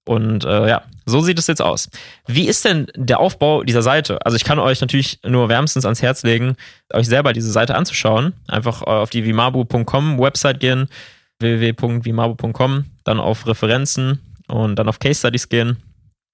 Und 0.06 0.44
äh, 0.44 0.68
ja, 0.68 0.84
so 1.06 1.22
sieht 1.22 1.38
es 1.38 1.48
jetzt 1.48 1.62
aus. 1.62 1.90
Wie 2.26 2.48
ist 2.48 2.66
denn 2.66 2.88
der 2.96 3.20
Aufbau 3.20 3.64
dieser 3.64 3.82
Seite? 3.84 4.26
Also 4.26 4.38
ich 4.38 4.44
kann 4.44 4.58
euch 4.58 4.82
natürlich 4.82 5.20
nur 5.24 5.50
wärmstens 5.50 5.86
ans 5.86 6.02
Herz 6.02 6.24
legen, 6.24 6.56
euch 6.94 7.08
selber 7.08 7.34
diese 7.34 7.52
Seite 7.52 7.76
anzuschauen. 7.76 8.34
Einfach 8.48 8.82
auf 8.82 9.10
die 9.10 9.26
vimabu.com 9.26 10.18
Website 10.18 10.60
gehen, 10.60 10.88
www.vimabu.com, 11.40 12.86
dann 13.04 13.20
auf 13.20 13.46
Referenzen 13.46 14.20
und 14.48 14.78
dann 14.78 14.90
auf 14.90 15.00
Case 15.00 15.20
Studies 15.20 15.50
gehen 15.50 15.78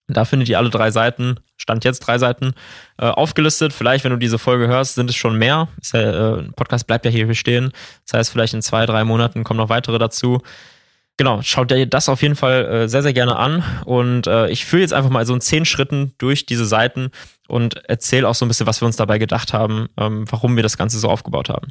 da 0.07 0.25
findet 0.25 0.49
ihr 0.49 0.57
alle 0.57 0.69
drei 0.69 0.91
Seiten, 0.91 1.37
Stand 1.57 1.85
jetzt 1.85 1.99
drei 1.99 2.17
Seiten, 2.17 2.53
äh, 2.97 3.05
aufgelistet. 3.05 3.73
Vielleicht, 3.73 4.03
wenn 4.03 4.11
du 4.11 4.17
diese 4.17 4.37
Folge 4.37 4.67
hörst, 4.67 4.95
sind 4.95 5.09
es 5.09 5.15
schon 5.15 5.37
mehr. 5.37 5.67
Ja, 5.93 6.37
äh, 6.37 6.43
Podcast 6.55 6.87
bleibt 6.87 7.05
ja 7.05 7.11
hier 7.11 7.33
stehen. 7.33 7.71
Das 8.05 8.19
heißt, 8.19 8.31
vielleicht 8.31 8.53
in 8.53 8.61
zwei, 8.61 8.85
drei 8.85 9.03
Monaten 9.03 9.43
kommen 9.43 9.57
noch 9.57 9.69
weitere 9.69 9.97
dazu. 9.97 10.41
Genau, 11.17 11.41
schaut 11.41 11.71
dir 11.71 11.85
das 11.85 12.09
auf 12.09 12.21
jeden 12.21 12.35
Fall 12.35 12.65
äh, 12.65 12.89
sehr, 12.89 13.01
sehr 13.01 13.13
gerne 13.13 13.37
an. 13.37 13.63
Und 13.85 14.27
äh, 14.27 14.49
ich 14.49 14.65
führe 14.65 14.81
jetzt 14.81 14.93
einfach 14.93 15.09
mal 15.09 15.25
so 15.25 15.33
in 15.33 15.39
zehn 15.39 15.63
Schritten 15.63 16.13
durch 16.17 16.45
diese 16.45 16.65
Seiten 16.65 17.09
und 17.47 17.77
erzähle 17.89 18.27
auch 18.27 18.35
so 18.35 18.43
ein 18.43 18.49
bisschen, 18.49 18.67
was 18.67 18.81
wir 18.81 18.85
uns 18.85 18.97
dabei 18.97 19.17
gedacht 19.17 19.53
haben, 19.53 19.87
ähm, 19.97 20.25
warum 20.29 20.57
wir 20.57 20.63
das 20.63 20.77
Ganze 20.77 20.99
so 20.99 21.09
aufgebaut 21.09 21.47
haben. 21.47 21.67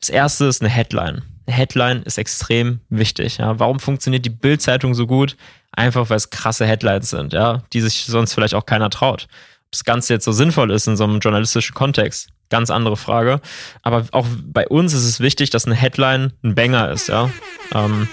Das 0.00 0.08
erste 0.08 0.46
ist 0.46 0.62
eine 0.62 0.70
Headline. 0.70 1.22
Eine 1.46 1.56
Headline 1.56 2.02
ist 2.02 2.18
extrem 2.18 2.80
wichtig. 2.88 3.38
Ja. 3.38 3.58
Warum 3.58 3.80
funktioniert 3.80 4.24
die 4.24 4.30
Bild-Zeitung 4.30 4.94
so 4.94 5.06
gut? 5.06 5.36
Einfach 5.72 6.10
weil 6.10 6.16
es 6.16 6.30
krasse 6.30 6.66
Headlines 6.66 7.10
sind, 7.10 7.32
ja, 7.32 7.62
die 7.72 7.80
sich 7.80 8.04
sonst 8.06 8.34
vielleicht 8.34 8.54
auch 8.54 8.66
keiner 8.66 8.90
traut. 8.90 9.28
Ob 9.66 9.72
das 9.72 9.84
Ganze 9.84 10.12
jetzt 10.14 10.24
so 10.24 10.32
sinnvoll 10.32 10.70
ist 10.70 10.88
in 10.88 10.96
so 10.96 11.04
einem 11.04 11.20
journalistischen 11.20 11.74
Kontext, 11.74 12.28
ganz 12.48 12.70
andere 12.70 12.96
Frage. 12.96 13.40
Aber 13.82 14.06
auch 14.12 14.26
bei 14.44 14.66
uns 14.66 14.92
ist 14.94 15.04
es 15.04 15.20
wichtig, 15.20 15.50
dass 15.50 15.66
eine 15.66 15.76
Headline 15.76 16.32
ein 16.42 16.54
Banger 16.54 16.90
ist, 16.90 17.08
ja. 17.08 17.30
Ähm, 17.72 18.08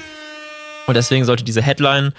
und 0.86 0.94
deswegen 0.94 1.26
sollte 1.26 1.44
diese 1.44 1.62
Headline 1.62 2.14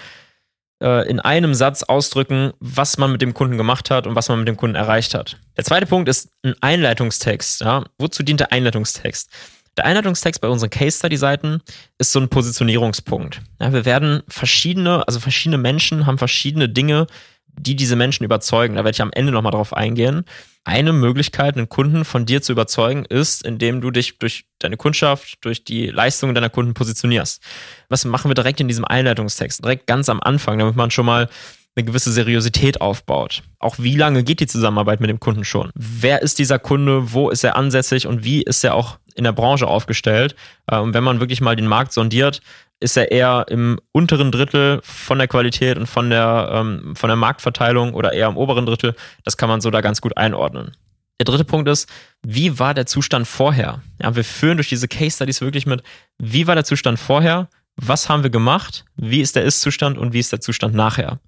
äh, 0.82 1.08
in 1.08 1.20
einem 1.20 1.54
Satz 1.54 1.82
ausdrücken, 1.82 2.52
was 2.60 2.98
man 2.98 3.12
mit 3.12 3.22
dem 3.22 3.34
Kunden 3.34 3.56
gemacht 3.56 3.90
hat 3.90 4.06
und 4.06 4.14
was 4.14 4.28
man 4.28 4.38
mit 4.40 4.48
dem 4.48 4.56
Kunden 4.56 4.76
erreicht 4.76 5.14
hat. 5.14 5.38
Der 5.56 5.64
zweite 5.64 5.86
Punkt 5.86 6.08
ist 6.08 6.30
ein 6.42 6.54
Einleitungstext. 6.60 7.62
Ja? 7.62 7.84
Wozu 7.98 8.22
dient 8.22 8.40
der 8.40 8.52
Einleitungstext? 8.52 9.30
Der 9.78 9.86
Einleitungstext 9.86 10.40
bei 10.40 10.48
unseren 10.48 10.70
Case 10.70 10.98
Study 10.98 11.16
Seiten 11.16 11.62
ist 11.98 12.10
so 12.10 12.18
ein 12.18 12.28
Positionierungspunkt. 12.28 13.40
Ja, 13.60 13.72
wir 13.72 13.84
werden 13.84 14.24
verschiedene, 14.26 15.06
also 15.06 15.20
verschiedene 15.20 15.56
Menschen 15.56 16.04
haben 16.04 16.18
verschiedene 16.18 16.68
Dinge, 16.68 17.06
die 17.46 17.76
diese 17.76 17.94
Menschen 17.94 18.24
überzeugen. 18.24 18.74
Da 18.74 18.80
werde 18.80 18.96
ich 18.96 19.02
am 19.02 19.12
Ende 19.12 19.30
nochmal 19.30 19.52
drauf 19.52 19.72
eingehen. 19.72 20.24
Eine 20.64 20.92
Möglichkeit, 20.92 21.56
einen 21.56 21.68
Kunden 21.68 22.04
von 22.04 22.26
dir 22.26 22.42
zu 22.42 22.50
überzeugen, 22.50 23.04
ist, 23.04 23.44
indem 23.44 23.80
du 23.80 23.92
dich 23.92 24.18
durch 24.18 24.46
deine 24.58 24.76
Kundschaft, 24.76 25.38
durch 25.42 25.62
die 25.62 25.86
Leistungen 25.86 26.34
deiner 26.34 26.50
Kunden 26.50 26.74
positionierst. 26.74 27.40
Was 27.88 28.04
machen 28.04 28.30
wir 28.30 28.34
direkt 28.34 28.60
in 28.60 28.66
diesem 28.66 28.84
Einleitungstext? 28.84 29.64
Direkt 29.64 29.86
ganz 29.86 30.08
am 30.08 30.20
Anfang, 30.20 30.58
damit 30.58 30.74
man 30.74 30.90
schon 30.90 31.06
mal 31.06 31.28
eine 31.76 31.84
gewisse 31.84 32.10
Seriosität 32.10 32.80
aufbaut. 32.80 33.44
Auch 33.60 33.76
wie 33.78 33.94
lange 33.94 34.24
geht 34.24 34.40
die 34.40 34.48
Zusammenarbeit 34.48 35.00
mit 35.00 35.08
dem 35.08 35.20
Kunden 35.20 35.44
schon? 35.44 35.70
Wer 35.74 36.22
ist 36.22 36.40
dieser 36.40 36.58
Kunde? 36.58 37.12
Wo 37.12 37.30
ist 37.30 37.44
er 37.44 37.54
ansässig? 37.54 38.08
Und 38.08 38.24
wie 38.24 38.42
ist 38.42 38.64
er 38.64 38.74
auch 38.74 38.98
in 39.18 39.24
der 39.24 39.32
Branche 39.32 39.66
aufgestellt. 39.66 40.34
Äh, 40.66 40.78
und 40.78 40.94
wenn 40.94 41.04
man 41.04 41.20
wirklich 41.20 41.40
mal 41.40 41.56
den 41.56 41.66
Markt 41.66 41.92
sondiert, 41.92 42.40
ist 42.80 42.96
er 42.96 43.10
eher 43.10 43.46
im 43.48 43.80
unteren 43.92 44.30
Drittel 44.30 44.80
von 44.84 45.18
der 45.18 45.28
Qualität 45.28 45.76
und 45.76 45.86
von 45.86 46.10
der, 46.10 46.50
ähm, 46.52 46.94
von 46.94 47.08
der 47.08 47.16
Marktverteilung 47.16 47.92
oder 47.92 48.12
eher 48.12 48.28
im 48.28 48.36
oberen 48.36 48.66
Drittel. 48.66 48.94
Das 49.24 49.36
kann 49.36 49.48
man 49.48 49.60
so 49.60 49.70
da 49.70 49.80
ganz 49.80 50.00
gut 50.00 50.16
einordnen. 50.16 50.76
Der 51.18 51.24
dritte 51.24 51.44
Punkt 51.44 51.68
ist, 51.68 51.88
wie 52.22 52.60
war 52.60 52.74
der 52.74 52.86
Zustand 52.86 53.26
vorher? 53.26 53.82
Ja, 54.00 54.14
wir 54.14 54.22
führen 54.22 54.56
durch 54.56 54.68
diese 54.68 54.86
Case 54.86 55.16
Studies 55.16 55.40
wirklich 55.40 55.66
mit, 55.66 55.82
wie 56.18 56.46
war 56.46 56.54
der 56.54 56.64
Zustand 56.64 57.00
vorher? 57.00 57.48
Was 57.74 58.08
haben 58.08 58.22
wir 58.22 58.30
gemacht? 58.30 58.84
Wie 58.96 59.20
ist 59.20 59.34
der 59.34 59.42
Ist-Zustand 59.42 59.98
und 59.98 60.12
wie 60.12 60.20
ist 60.20 60.30
der 60.30 60.40
Zustand 60.40 60.74
nachher? 60.74 61.18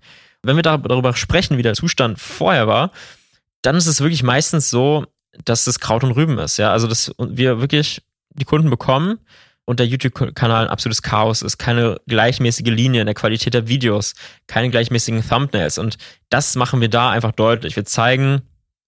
Wenn 0.42 0.56
wir 0.56 0.62
darüber 0.62 1.14
sprechen, 1.14 1.58
wie 1.58 1.62
der 1.62 1.74
Zustand 1.74 2.20
vorher 2.20 2.68
war, 2.68 2.92
dann 3.62 3.76
ist 3.76 3.86
es 3.86 4.00
wirklich 4.00 4.22
meistens 4.22 4.70
so, 4.70 5.06
dass 5.44 5.66
es 5.66 5.80
Kraut 5.80 6.04
und 6.04 6.12
Rüben 6.12 6.38
ist. 6.38 6.56
Ja, 6.56 6.72
also 6.72 6.86
dass 6.86 7.12
wir 7.18 7.60
wirklich 7.60 8.02
die 8.30 8.44
Kunden 8.44 8.70
bekommen 8.70 9.18
und 9.64 9.78
der 9.78 9.86
YouTube-Kanal 9.86 10.64
ein 10.64 10.70
absolutes 10.70 11.02
Chaos 11.02 11.42
ist, 11.42 11.58
keine 11.58 12.00
gleichmäßige 12.08 12.66
Linie 12.66 13.02
in 13.02 13.06
der 13.06 13.14
Qualität 13.14 13.54
der 13.54 13.68
Videos, 13.68 14.14
keine 14.46 14.70
gleichmäßigen 14.70 15.26
Thumbnails. 15.26 15.78
Und 15.78 15.96
das 16.28 16.56
machen 16.56 16.80
wir 16.80 16.88
da 16.88 17.10
einfach 17.10 17.32
deutlich. 17.32 17.76
Wir 17.76 17.84
zeigen, 17.84 18.42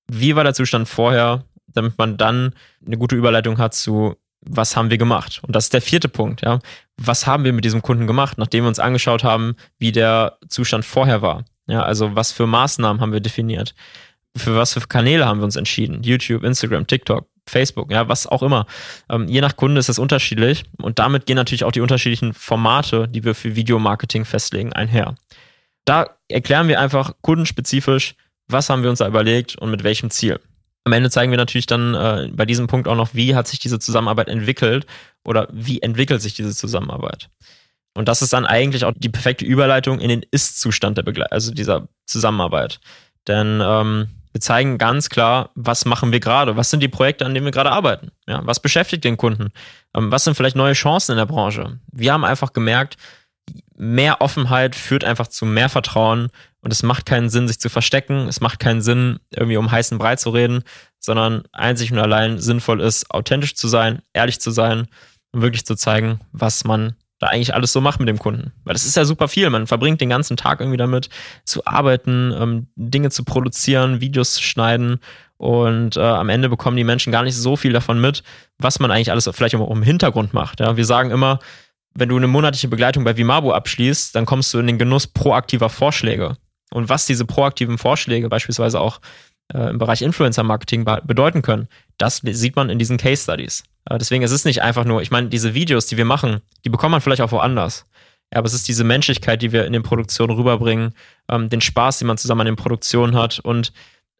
wie 0.09 0.35
war 0.35 0.45
der 0.45 0.55
Zustand 0.55 0.89
vorher, 0.89 1.45
damit 1.69 1.99
man 1.99 2.17
dann 2.17 2.55
eine 2.85 2.99
gute 2.99 3.17
Überleitung 3.17 3.59
hat 3.59 3.75
zu, 3.75 4.17
was 4.41 4.77
haben 4.77 4.91
wir 4.91 4.99
gemacht? 4.99 5.41
Und 5.47 5.55
das 5.55 5.65
ist 5.65 5.75
der 5.75 5.83
vierte 5.83 6.09
Punkt, 6.09 6.43
ja. 6.43 6.59
Was 6.97 7.27
haben 7.27 7.45
wir 7.45 7.53
mit 7.53 7.65
diesem 7.65 7.83
Kunden 7.83 8.07
gemacht, 8.07 8.39
nachdem 8.39 8.65
wir 8.65 8.69
uns 8.69 8.81
angeschaut 8.81 9.25
haben, 9.25 9.55
wie 9.79 9.93
der 9.93 10.39
Zustand 10.49 10.85
vorher 10.85 11.23
war? 11.23 11.45
Ja, 11.67 11.83
also 11.83 12.17
was 12.17 12.33
für 12.33 12.47
Maßnahmen 12.47 13.01
haben 13.01 13.13
wir 13.13 13.21
definiert? 13.21 13.75
Für 14.37 14.57
was 14.57 14.73
für 14.73 14.81
Kanäle 14.81 15.27
haben 15.27 15.41
wir 15.41 15.45
uns 15.45 15.57
entschieden? 15.57 16.03
YouTube, 16.03 16.43
Instagram, 16.43 16.87
TikTok, 16.87 17.27
Facebook, 17.47 17.91
ja, 17.91 18.09
was 18.09 18.27
auch 18.27 18.43
immer. 18.43 18.67
Ähm, 19.11 19.29
je 19.29 19.41
nach 19.41 19.57
Kunde 19.57 19.79
ist 19.79 19.89
das 19.89 19.99
unterschiedlich 19.99 20.65
und 20.79 20.99
damit 20.99 21.27
gehen 21.27 21.37
natürlich 21.37 21.65
auch 21.65 21.73
die 21.73 21.81
unterschiedlichen 21.81 22.33
Formate, 22.33 23.09
die 23.09 23.25
wir 23.25 23.35
für 23.35 23.57
Videomarketing 23.57 24.25
festlegen, 24.25 24.73
einher. 24.73 25.17
Da 25.85 26.17
erklären 26.29 26.69
wir 26.69 26.81
einfach 26.81 27.13
kundenspezifisch, 27.21 28.15
was 28.49 28.71
haben 28.71 28.83
wir 28.83 28.91
uns 28.91 29.01
da 29.01 29.09
überlegt 29.09 29.57
und 29.57 29.71
mit 29.71 29.83
welchem 29.83 30.11
Ziel. 30.11 30.41
Am 30.85 30.93
Ende 30.93 31.11
zeigen 31.11 31.31
wir 31.31 31.39
natürlich 31.39 31.67
dann 31.67 31.95
äh, 31.95 32.29
bei 32.33 32.45
diesem 32.45 32.67
Punkt 32.67 32.89
auch 32.89 32.97
noch, 32.97 33.15
wie 33.15 33.35
hat 33.35 33.47
sich 33.47 33.59
diese 33.59 33.79
Zusammenarbeit 33.79 34.29
entwickelt 34.29 34.87
oder 35.25 35.49
wie 35.53 35.81
entwickelt 35.81 36.21
sich 36.23 36.35
diese 36.35 36.55
Zusammenarbeit. 36.55 37.29
Und 37.95 38.09
das 38.09 38.23
ist 38.23 38.33
dann 38.33 38.47
eigentlich 38.47 38.85
auch 38.85 38.93
die 38.97 39.09
perfekte 39.09 39.45
Überleitung 39.45 40.01
in 40.01 40.09
den 40.09 40.25
Ist-Zustand 40.31 40.99
der 40.99 41.03
Begle 41.03 41.31
also 41.31 41.53
dieser 41.53 41.89
Zusammenarbeit. 42.07 42.81
Denn 43.29 43.61
ähm, 43.63 44.09
wir 44.33 44.41
zeigen 44.41 44.79
ganz 44.79 45.09
klar, 45.09 45.51
was 45.55 45.85
machen 45.85 46.13
wir 46.13 46.21
gerade, 46.21 46.57
was 46.57 46.71
sind 46.71 46.81
die 46.81 46.89
Projekte, 46.89 47.27
an 47.27 47.35
denen 47.35 47.47
wir 47.47 47.53
gerade 47.53 47.71
arbeiten, 47.71 48.11
ja, 48.27 48.41
was 48.45 48.61
beschäftigt 48.61 49.05
den 49.05 49.17
Kunden, 49.17 49.51
ähm, 49.95 50.11
was 50.11 50.25
sind 50.25 50.35
vielleicht 50.35 50.57
neue 50.57 50.73
Chancen 50.73 51.13
in 51.13 51.19
der 51.19 51.27
Branche. 51.27 51.79
Wir 51.93 52.13
haben 52.13 52.25
einfach 52.25 52.53
gemerkt, 52.53 52.97
mehr 53.77 54.21
Offenheit 54.21 54.75
führt 54.75 55.05
einfach 55.05 55.27
zu 55.27 55.45
mehr 55.45 55.69
Vertrauen 55.69 56.29
und 56.61 56.73
es 56.73 56.83
macht 56.83 57.07
keinen 57.07 57.29
Sinn, 57.29 57.49
sich 57.49 57.59
zu 57.59 57.69
verstecken. 57.69 58.29
Es 58.29 58.41
macht 58.41 58.61
keinen 58.61 58.81
Sinn, 58.81 59.19
irgendwie 59.31 59.57
um 59.57 59.71
heißen 59.71 59.99
Brei 59.99 60.17
zu 60.17 60.31
reden, 60.31 60.63
sondern 61.01 61.43
einzig 61.53 61.93
und 61.93 61.99
allein 61.99 62.39
sinnvoll 62.39 62.81
ist, 62.81 63.11
authentisch 63.11 63.57
zu 63.57 63.67
sein, 63.67 64.03
ehrlich 64.13 64.41
zu 64.41 64.53
sein 64.53 64.87
und 65.33 65.43
wirklich 65.43 65.67
zu 65.67 65.75
zeigen, 65.75 66.21
was 66.31 66.65
man 66.65 66.95
da 67.23 67.29
eigentlich 67.29 67.55
alles 67.55 67.73
so 67.73 67.81
macht 67.81 68.01
mit 68.01 68.09
dem 68.09 68.19
Kunden. 68.19 68.53
Weil 68.65 68.73
das 68.73 68.85
ist 68.85 68.97
ja 68.97 69.05
super 69.05 69.29
viel. 69.29 69.49
Man 69.49 69.69
verbringt 69.69 70.01
den 70.01 70.09
ganzen 70.09 70.37
Tag 70.37 70.61
irgendwie 70.61 70.77
damit 70.77 71.09
zu 71.45 71.65
arbeiten, 71.65 72.35
ähm, 72.37 72.67
Dinge 72.75 73.11
zu 73.11 73.25
produzieren, 73.25 74.01
Videos 74.01 74.35
zu 74.35 74.43
schneiden 74.43 74.99
und 75.37 75.97
äh, 75.97 76.01
am 76.01 76.29
Ende 76.29 76.49
bekommen 76.49 76.77
die 76.77 76.83
Menschen 76.83 77.13
gar 77.13 77.23
nicht 77.23 77.37
so 77.37 77.55
viel 77.55 77.73
davon 77.73 78.01
mit, 78.01 78.25
was 78.59 78.81
man 78.81 78.91
eigentlich 78.91 79.13
alles 79.13 79.31
vielleicht 79.33 79.55
auch 79.55 79.71
im 79.71 79.85
Hintergrund 79.85 80.35
macht. 80.35 80.59
Ja, 80.59 80.77
wir 80.77 80.85
sagen 80.85 81.13
immer, 81.13 81.39
wenn 81.95 82.09
du 82.09 82.17
eine 82.17 82.27
monatliche 82.27 82.69
Begleitung 82.69 83.05
bei 83.05 83.17
Vimabo 83.17 83.53
abschließt, 83.53 84.17
dann 84.17 84.27
kommst 84.27 84.53
du 84.53 84.59
in 84.59 84.67
den 84.67 84.79
Genuss 84.79 85.07
proaktiver 85.07 85.69
Vorschläge. 85.69 86.37
Und 86.73 86.89
was 86.89 87.07
diese 87.07 87.25
proaktiven 87.25 87.79
Vorschläge 87.79 88.29
beispielsweise 88.29 88.81
auch 88.81 89.01
äh, 89.55 89.71
im 89.71 89.79
Bereich 89.79 90.03
Influencer-Marketing 90.03 90.85
bedeuten 91.05 91.43
können, 91.43 91.69
das 91.99 92.23
sieht 92.25 92.57
man 92.57 92.71
in 92.71 92.79
diesen 92.79 92.97
Case 92.97 93.23
Studies. 93.23 93.65
Äh, 93.89 93.99
deswegen 93.99 94.23
ist 94.23 94.33
es 94.33 94.45
nicht 94.45 94.63
einfach 94.63 94.85
nur, 94.85 95.03
ich 95.03 95.11
meine, 95.11 95.29
diese 95.29 95.55
Videos, 95.55 95.87
die 95.87 95.97
wir 95.97 96.05
machen, 96.05 96.41
die 96.65 96.71
bekommt 96.71 96.93
man 96.93 97.01
vielleicht 97.01 97.23
auch 97.23 97.33
woanders. 97.33 97.87
Ja, 98.33 98.39
aber 98.39 98.47
es 98.47 98.55
ist 98.55 98.69
diese 98.69 98.85
Menschlichkeit, 98.85 99.43
die 99.43 99.53
wir 99.53 99.67
in 99.67 99.73
den 99.73 99.83
Produktionen 99.83 100.35
rüberbringen, 100.35 100.95
ähm, 101.29 101.51
den 101.51 101.61
Spaß, 101.61 101.99
den 101.99 102.09
man 102.09 102.19
zusammen 102.19 102.43
an 102.43 102.47
den 102.47 102.57
Produktionen 102.57 103.15
hat 103.15 103.39
und 103.41 103.73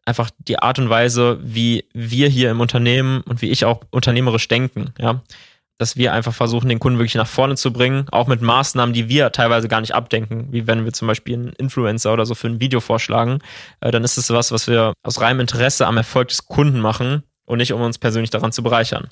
einfach 0.05 0.29
die 0.37 0.59
Art 0.59 0.79
und 0.79 0.89
Weise, 0.89 1.39
wie 1.41 1.85
wir 1.93 2.27
hier 2.27 2.51
im 2.51 2.59
Unternehmen 2.59 3.21
und 3.21 3.41
wie 3.41 3.49
ich 3.49 3.65
auch 3.65 3.81
unternehmerisch 3.89 4.47
denken. 4.47 4.93
Ja, 4.99 5.21
dass 5.77 5.97
wir 5.97 6.13
einfach 6.13 6.33
versuchen, 6.33 6.69
den 6.69 6.79
Kunden 6.79 6.99
wirklich 6.99 7.15
nach 7.15 7.27
vorne 7.27 7.55
zu 7.55 7.73
bringen, 7.73 8.05
auch 8.11 8.27
mit 8.27 8.41
Maßnahmen, 8.41 8.93
die 8.93 9.09
wir 9.09 9.31
teilweise 9.31 9.67
gar 9.67 9.81
nicht 9.81 9.95
abdenken, 9.95 10.47
wie 10.51 10.67
wenn 10.67 10.85
wir 10.85 10.93
zum 10.93 11.07
Beispiel 11.07 11.35
einen 11.35 11.53
Influencer 11.53 12.13
oder 12.13 12.25
so 12.25 12.35
für 12.35 12.47
ein 12.47 12.59
Video 12.59 12.79
vorschlagen, 12.79 13.39
äh, 13.81 13.91
dann 13.91 14.03
ist 14.03 14.17
es 14.17 14.29
was, 14.29 14.51
was 14.51 14.67
wir 14.67 14.93
aus 15.03 15.19
reinem 15.19 15.39
Interesse 15.39 15.87
am 15.87 15.97
Erfolg 15.97 16.29
des 16.29 16.45
Kunden 16.45 16.79
machen 16.79 17.23
und 17.45 17.57
nicht 17.57 17.73
um 17.73 17.81
uns 17.81 17.97
persönlich 17.97 18.29
daran 18.29 18.51
zu 18.51 18.63
bereichern. 18.63 19.09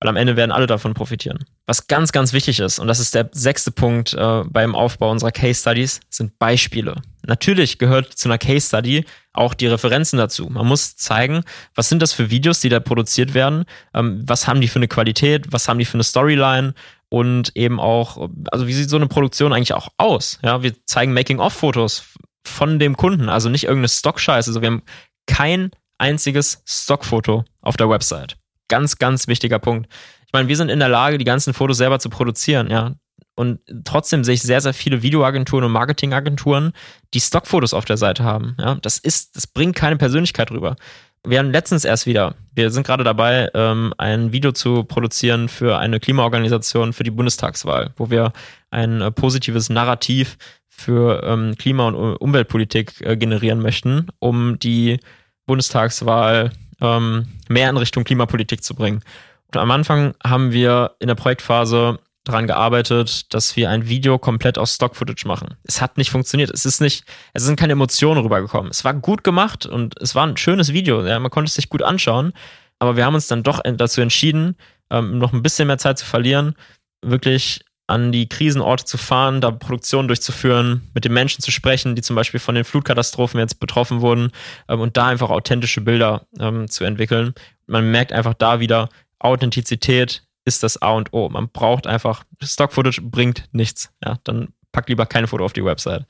Weil 0.00 0.10
am 0.10 0.16
Ende 0.16 0.36
werden 0.36 0.52
alle 0.52 0.66
davon 0.66 0.92
profitieren. 0.92 1.46
Was 1.64 1.86
ganz, 1.86 2.12
ganz 2.12 2.32
wichtig 2.34 2.60
ist, 2.60 2.78
und 2.78 2.86
das 2.86 3.00
ist 3.00 3.14
der 3.14 3.30
sechste 3.32 3.70
Punkt 3.70 4.12
äh, 4.12 4.42
beim 4.44 4.74
Aufbau 4.74 5.10
unserer 5.10 5.32
Case 5.32 5.60
Studies, 5.60 6.00
sind 6.10 6.38
Beispiele. 6.38 6.96
Natürlich 7.26 7.78
gehört 7.78 8.12
zu 8.12 8.28
einer 8.28 8.38
Case 8.38 8.66
Study 8.68 9.06
auch 9.32 9.54
die 9.54 9.66
Referenzen 9.66 10.18
dazu. 10.18 10.48
Man 10.48 10.66
muss 10.66 10.96
zeigen, 10.96 11.44
was 11.74 11.88
sind 11.88 12.02
das 12.02 12.12
für 12.12 12.30
Videos, 12.30 12.60
die 12.60 12.68
da 12.68 12.78
produziert 12.78 13.32
werden, 13.32 13.64
ähm, 13.94 14.22
was 14.26 14.46
haben 14.46 14.60
die 14.60 14.68
für 14.68 14.78
eine 14.78 14.88
Qualität, 14.88 15.46
was 15.50 15.66
haben 15.66 15.78
die 15.78 15.86
für 15.86 15.94
eine 15.94 16.04
Storyline 16.04 16.74
und 17.08 17.56
eben 17.56 17.80
auch, 17.80 18.28
also 18.50 18.66
wie 18.66 18.74
sieht 18.74 18.90
so 18.90 18.96
eine 18.96 19.08
Produktion 19.08 19.52
eigentlich 19.52 19.74
auch 19.74 19.88
aus? 19.96 20.38
Ja, 20.42 20.62
wir 20.62 20.74
zeigen 20.84 21.14
Making-of-Fotos 21.14 22.04
von 22.46 22.78
dem 22.78 22.96
Kunden, 22.96 23.28
also 23.28 23.48
nicht 23.48 23.64
irgendeine 23.64 23.88
Stock-Scheiße. 23.88 24.50
Also 24.50 24.60
wir 24.60 24.68
haben 24.68 24.82
kein 25.26 25.70
einziges 25.98 26.62
Stockfoto 26.66 27.44
auf 27.62 27.76
der 27.76 27.88
Website. 27.88 28.36
Ganz, 28.68 28.98
ganz 28.98 29.28
wichtiger 29.28 29.58
Punkt. 29.58 29.88
Ich 30.26 30.32
meine, 30.32 30.48
wir 30.48 30.56
sind 30.56 30.70
in 30.70 30.78
der 30.78 30.88
Lage, 30.88 31.18
die 31.18 31.24
ganzen 31.24 31.54
Fotos 31.54 31.76
selber 31.76 31.98
zu 31.98 32.10
produzieren, 32.10 32.70
ja. 32.70 32.94
Und 33.36 33.60
trotzdem 33.84 34.24
sehe 34.24 34.34
ich 34.34 34.42
sehr, 34.42 34.62
sehr 34.62 34.72
viele 34.72 35.02
Videoagenturen 35.02 35.64
und 35.64 35.72
Marketingagenturen, 35.72 36.72
die 37.12 37.20
Stockfotos 37.20 37.74
auf 37.74 37.84
der 37.84 37.98
Seite 37.98 38.24
haben. 38.24 38.56
Ja, 38.58 38.76
das 38.76 38.98
ist, 38.98 39.36
das 39.36 39.46
bringt 39.46 39.76
keine 39.76 39.98
Persönlichkeit 39.98 40.50
rüber. 40.50 40.76
Wir 41.22 41.40
haben 41.40 41.50
letztens 41.50 41.84
erst 41.84 42.06
wieder, 42.06 42.34
wir 42.54 42.70
sind 42.70 42.86
gerade 42.86 43.04
dabei, 43.04 43.50
ähm, 43.52 43.92
ein 43.98 44.32
Video 44.32 44.52
zu 44.52 44.84
produzieren 44.84 45.48
für 45.48 45.76
eine 45.76 46.00
Klimaorganisation 46.00 46.92
für 46.92 47.02
die 47.02 47.10
Bundestagswahl, 47.10 47.92
wo 47.96 48.10
wir 48.10 48.32
ein 48.70 49.02
äh, 49.02 49.10
positives 49.10 49.68
Narrativ 49.68 50.38
für 50.68 51.22
ähm, 51.24 51.56
Klima- 51.58 51.88
und 51.88 52.16
Umweltpolitik 52.16 53.00
äh, 53.00 53.16
generieren 53.16 53.60
möchten, 53.60 54.06
um 54.18 54.58
die 54.58 55.00
Bundestagswahl 55.46 56.52
ähm, 56.80 57.26
mehr 57.48 57.70
in 57.70 57.76
Richtung 57.76 58.04
Klimapolitik 58.04 58.62
zu 58.62 58.74
bringen. 58.74 59.02
Und 59.48 59.60
am 59.60 59.70
Anfang 59.70 60.14
haben 60.24 60.52
wir 60.52 60.92
in 60.98 61.08
der 61.08 61.14
Projektphase 61.14 61.98
daran 62.24 62.46
gearbeitet, 62.46 63.32
dass 63.32 63.54
wir 63.56 63.70
ein 63.70 63.88
Video 63.88 64.18
komplett 64.18 64.58
aus 64.58 64.74
Stock-Footage 64.74 65.26
machen. 65.28 65.54
Es 65.62 65.80
hat 65.80 65.96
nicht 65.96 66.10
funktioniert. 66.10 66.50
Es 66.50 66.66
ist 66.66 66.80
nicht, 66.80 67.04
es 67.32 67.44
sind 67.44 67.58
keine 67.58 67.72
Emotionen 67.72 68.20
rübergekommen. 68.20 68.70
Es 68.70 68.84
war 68.84 68.94
gut 68.94 69.22
gemacht 69.22 69.64
und 69.64 69.94
es 70.00 70.14
war 70.14 70.26
ein 70.26 70.36
schönes 70.36 70.72
Video. 70.72 71.06
Ja, 71.06 71.18
man 71.20 71.30
konnte 71.30 71.48
es 71.48 71.54
sich 71.54 71.68
gut 71.68 71.82
anschauen. 71.82 72.32
Aber 72.78 72.96
wir 72.96 73.06
haben 73.06 73.14
uns 73.14 73.28
dann 73.28 73.42
doch 73.42 73.60
dazu 73.64 74.00
entschieden, 74.00 74.56
ähm, 74.90 75.18
noch 75.18 75.32
ein 75.32 75.42
bisschen 75.42 75.68
mehr 75.68 75.78
Zeit 75.78 75.98
zu 75.98 76.04
verlieren, 76.04 76.54
wirklich 77.02 77.64
an 77.86 78.10
die 78.10 78.28
Krisenorte 78.28 78.84
zu 78.84 78.98
fahren, 78.98 79.40
da 79.40 79.50
Produktionen 79.50 80.08
durchzuführen, 80.08 80.88
mit 80.94 81.04
den 81.04 81.12
Menschen 81.12 81.42
zu 81.42 81.50
sprechen, 81.50 81.94
die 81.94 82.02
zum 82.02 82.16
Beispiel 82.16 82.40
von 82.40 82.54
den 82.54 82.64
Flutkatastrophen 82.64 83.38
jetzt 83.38 83.60
betroffen 83.60 84.00
wurden 84.00 84.32
ähm, 84.68 84.80
und 84.80 84.96
da 84.96 85.06
einfach 85.06 85.30
authentische 85.30 85.80
Bilder 85.80 86.26
ähm, 86.38 86.68
zu 86.68 86.84
entwickeln. 86.84 87.34
Man 87.66 87.90
merkt 87.90 88.12
einfach 88.12 88.34
da 88.34 88.60
wieder, 88.60 88.88
Authentizität 89.18 90.24
ist 90.44 90.62
das 90.62 90.80
A 90.82 90.92
und 90.92 91.12
O. 91.12 91.28
Man 91.28 91.48
braucht 91.48 91.86
einfach, 91.86 92.24
Stock-Footage 92.42 93.02
bringt 93.02 93.44
nichts. 93.52 93.90
Ja, 94.04 94.18
dann 94.24 94.48
pack 94.72 94.88
lieber 94.88 95.06
keine 95.06 95.26
Foto 95.26 95.44
auf 95.44 95.52
die 95.52 95.64
Website. 95.64 96.06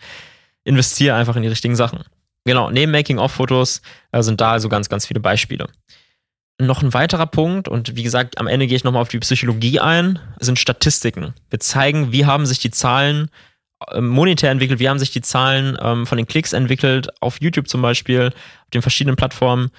Investiere 0.64 1.14
einfach 1.14 1.36
in 1.36 1.42
die 1.42 1.48
richtigen 1.48 1.76
Sachen. 1.76 2.04
Genau, 2.44 2.70
neben 2.70 2.92
Making-of-Fotos 2.92 3.82
äh, 4.12 4.22
sind 4.22 4.40
da 4.40 4.52
also 4.52 4.68
ganz, 4.68 4.88
ganz 4.88 5.06
viele 5.06 5.20
Beispiele. 5.20 5.66
Noch 6.58 6.82
ein 6.82 6.94
weiterer 6.94 7.26
Punkt, 7.26 7.68
und 7.68 7.96
wie 7.96 8.02
gesagt, 8.02 8.38
am 8.38 8.46
Ende 8.46 8.66
gehe 8.66 8.76
ich 8.76 8.84
nochmal 8.84 9.02
auf 9.02 9.08
die 9.08 9.18
Psychologie 9.18 9.78
ein, 9.78 10.18
sind 10.40 10.58
Statistiken. 10.58 11.34
Wir 11.50 11.60
zeigen, 11.60 12.12
wie 12.12 12.24
haben 12.24 12.46
sich 12.46 12.60
die 12.60 12.70
Zahlen 12.70 13.30
äh, 13.90 14.00
monetär 14.00 14.50
entwickelt, 14.50 14.80
wie 14.80 14.88
haben 14.88 14.98
sich 14.98 15.10
die 15.10 15.20
Zahlen 15.20 15.76
ähm, 15.80 16.06
von 16.06 16.16
den 16.16 16.26
Klicks 16.26 16.54
entwickelt, 16.54 17.08
auf 17.20 17.42
YouTube 17.42 17.68
zum 17.68 17.82
Beispiel, 17.82 18.28
auf 18.28 18.70
den 18.72 18.80
verschiedenen 18.80 19.16
Plattformen 19.16 19.70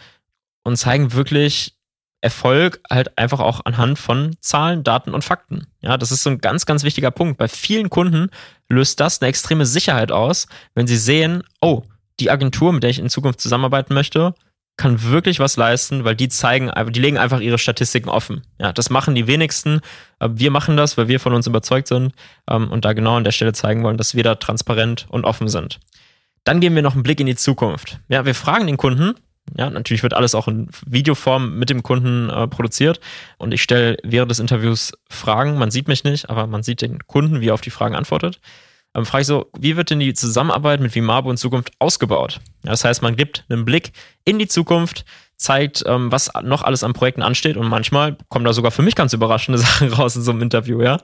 und 0.64 0.78
zeigen 0.78 1.14
wirklich 1.14 1.74
Erfolg 2.22 2.80
halt 2.90 3.18
einfach 3.18 3.40
auch 3.40 3.62
anhand 3.66 3.98
von 3.98 4.36
Zahlen, 4.40 4.84
Daten 4.84 5.14
und 5.14 5.24
Fakten. 5.24 5.68
Ja, 5.82 5.98
das 5.98 6.12
ist 6.12 6.24
so 6.24 6.30
ein 6.30 6.40
ganz, 6.40 6.66
ganz 6.66 6.84
wichtiger 6.84 7.12
Punkt. 7.12 7.38
Bei 7.38 7.48
vielen 7.48 7.90
Kunden 7.90 8.30
löst 8.70 9.00
das 9.00 9.22
eine 9.22 9.30
extreme 9.30 9.66
Sicherheit 9.66 10.12
aus, 10.12 10.48
wenn 10.76 10.88
sie 10.88 10.98
sehen, 10.98 11.44
oh, 11.62 11.84
die 12.20 12.32
Agentur, 12.32 12.74
mit 12.74 12.84
der 12.84 12.90
ich 12.90 13.00
in 13.00 13.10
Zukunft 13.10 13.40
zusammenarbeiten 13.40 13.94
möchte, 13.94 14.34
kann 14.78 15.02
wirklich 15.04 15.40
was 15.40 15.58
leisten, 15.58 16.04
weil 16.06 16.16
die 16.16 16.30
zeigen, 16.30 16.72
die 16.92 17.00
legen 17.00 17.18
einfach 17.18 17.40
ihre 17.40 17.58
Statistiken 17.58 18.10
offen. 18.10 18.44
Ja, 18.60 18.72
das 18.72 18.92
machen 18.92 19.16
die 19.16 19.28
wenigsten. 19.28 19.82
Wir 20.20 20.52
machen 20.52 20.78
das, 20.78 20.98
weil 20.98 21.08
wir 21.08 21.20
von 21.20 21.34
uns 21.34 21.48
überzeugt 21.48 21.88
sind 21.88 22.14
ähm, 22.50 22.70
und 22.72 22.86
da 22.86 22.94
genau 22.94 23.18
an 23.18 23.24
der 23.24 23.32
Stelle 23.32 23.54
zeigen 23.54 23.84
wollen, 23.84 23.98
dass 23.98 24.16
wir 24.16 24.24
da 24.24 24.36
transparent 24.36 25.08
und 25.10 25.26
offen 25.26 25.50
sind. 25.50 25.80
Dann 26.44 26.62
geben 26.62 26.76
wir 26.76 26.84
noch 26.84 26.94
einen 26.94 27.04
Blick 27.04 27.20
in 27.20 27.26
die 27.26 27.36
Zukunft. 27.36 28.00
Ja, 28.08 28.26
wir 28.26 28.36
fragen 28.36 28.68
den 28.68 28.78
Kunden, 28.78 29.16
ja, 29.58 29.70
natürlich 29.70 30.04
wird 30.04 30.14
alles 30.14 30.36
auch 30.36 30.48
in 30.48 30.70
Videoform 30.86 31.58
mit 31.58 31.70
dem 31.70 31.82
Kunden 31.82 32.30
äh, 32.30 32.48
produziert 32.48 33.00
und 33.38 33.54
ich 33.54 33.64
stelle 33.64 33.98
während 34.04 34.30
des 34.30 34.40
Interviews 34.40 34.94
Fragen. 35.10 35.58
Man 35.58 35.72
sieht 35.72 35.88
mich 35.88 36.04
nicht, 36.04 36.30
aber 36.30 36.48
man 36.48 36.64
sieht 36.64 36.82
den 36.82 37.06
Kunden, 37.08 37.42
wie 37.42 37.50
er 37.50 37.54
auf 37.54 37.62
die 37.62 37.70
Fragen 37.70 37.96
antwortet. 37.96 38.40
Ähm, 38.98 39.06
frage 39.06 39.22
ich 39.22 39.28
so, 39.28 39.46
wie 39.58 39.78
wird 39.78 39.92
denn 39.92 40.00
die 40.00 40.16
Zusammenarbeit 40.16 40.82
mit 40.82 40.96
Vimabo 40.96 41.30
in 41.30 41.38
Zukunft 41.38 41.72
ausgebaut? 41.78 42.40
Ja, 42.64 42.72
das 42.72 42.84
heißt, 42.84 43.04
man 43.04 43.16
gibt 43.16 43.46
einen 43.48 43.64
Blick 43.64 43.92
in 44.26 44.40
die 44.40 44.48
Zukunft, 44.48 45.06
zeigt, 45.38 45.84
ähm, 45.86 46.12
was 46.12 46.32
noch 46.42 46.64
alles 46.64 46.84
an 46.84 46.94
Projekten 46.94 47.22
ansteht 47.22 47.58
und 47.58 47.68
manchmal 47.68 48.18
kommen 48.30 48.44
da 48.44 48.54
sogar 48.54 48.72
für 48.72 48.82
mich 48.82 48.96
ganz 48.96 49.14
überraschende 49.14 49.60
Sachen 49.60 49.94
raus 49.94 50.16
in 50.16 50.24
so 50.24 50.32
einem 50.32 50.42
Interview, 50.42 50.82
ja. 50.82 50.98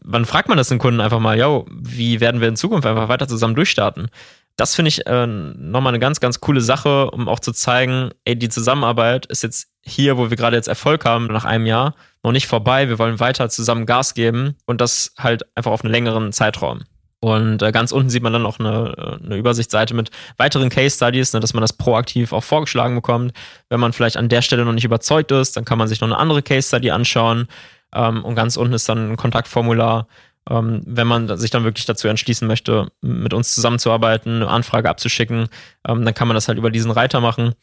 Wann 0.00 0.26
fragt 0.26 0.48
man 0.48 0.58
das 0.58 0.68
den 0.68 0.78
Kunden 0.78 1.00
einfach 1.00 1.18
mal, 1.18 1.36
ja, 1.36 1.62
wie 1.68 2.20
werden 2.20 2.40
wir 2.40 2.46
in 2.46 2.54
Zukunft 2.54 2.86
einfach 2.86 3.08
weiter 3.08 3.26
zusammen 3.26 3.56
durchstarten? 3.56 4.10
Das 4.56 4.76
finde 4.76 4.90
ich 4.90 5.06
äh, 5.06 5.26
nochmal 5.26 5.90
eine 5.90 5.98
ganz, 5.98 6.20
ganz 6.20 6.38
coole 6.38 6.60
Sache, 6.60 7.10
um 7.10 7.28
auch 7.28 7.40
zu 7.40 7.52
zeigen, 7.52 8.10
ey, 8.24 8.36
die 8.36 8.48
Zusammenarbeit 8.48 9.26
ist 9.26 9.42
jetzt 9.42 9.68
hier, 9.82 10.18
wo 10.18 10.30
wir 10.30 10.36
gerade 10.36 10.54
jetzt 10.54 10.68
Erfolg 10.68 11.04
haben, 11.04 11.26
nach 11.26 11.44
einem 11.44 11.66
Jahr, 11.66 11.94
noch 12.22 12.32
nicht 12.32 12.46
vorbei. 12.46 12.88
Wir 12.88 12.98
wollen 12.98 13.18
weiter 13.18 13.48
zusammen 13.48 13.86
Gas 13.86 14.14
geben 14.14 14.56
und 14.66 14.80
das 14.80 15.14
halt 15.18 15.44
einfach 15.56 15.72
auf 15.72 15.82
einen 15.82 15.90
längeren 15.90 16.32
Zeitraum. 16.32 16.82
Und 17.20 17.60
äh, 17.60 17.70
ganz 17.70 17.92
unten 17.92 18.08
sieht 18.08 18.22
man 18.22 18.32
dann 18.32 18.46
auch 18.46 18.58
eine, 18.58 18.94
äh, 18.96 19.24
eine 19.24 19.36
Übersichtsseite 19.36 19.94
mit 19.94 20.10
weiteren 20.38 20.70
Case 20.70 20.96
Studies, 20.96 21.34
ne, 21.34 21.40
dass 21.40 21.52
man 21.52 21.60
das 21.60 21.74
proaktiv 21.74 22.32
auch 22.32 22.42
vorgeschlagen 22.42 22.94
bekommt. 22.94 23.32
Wenn 23.68 23.78
man 23.78 23.92
vielleicht 23.92 24.16
an 24.16 24.30
der 24.30 24.40
Stelle 24.40 24.64
noch 24.64 24.72
nicht 24.72 24.84
überzeugt 24.84 25.30
ist, 25.30 25.56
dann 25.56 25.66
kann 25.66 25.78
man 25.78 25.86
sich 25.86 26.00
noch 26.00 26.08
eine 26.08 26.16
andere 26.16 26.42
Case 26.42 26.68
Study 26.68 26.90
anschauen. 26.90 27.46
Ähm, 27.94 28.24
und 28.24 28.34
ganz 28.36 28.56
unten 28.56 28.72
ist 28.72 28.88
dann 28.88 29.12
ein 29.12 29.16
Kontaktformular, 29.16 30.06
ähm, 30.48 30.82
wenn 30.86 31.06
man 31.06 31.36
sich 31.36 31.50
dann 31.50 31.64
wirklich 31.64 31.84
dazu 31.84 32.08
entschließen 32.08 32.48
möchte, 32.48 32.90
mit 33.02 33.34
uns 33.34 33.54
zusammenzuarbeiten, 33.54 34.36
eine 34.36 34.48
Anfrage 34.48 34.88
abzuschicken, 34.88 35.48
ähm, 35.86 36.04
dann 36.04 36.14
kann 36.14 36.26
man 36.28 36.34
das 36.34 36.48
halt 36.48 36.56
über 36.56 36.70
diesen 36.70 36.90
Reiter 36.90 37.20
machen. 37.20 37.54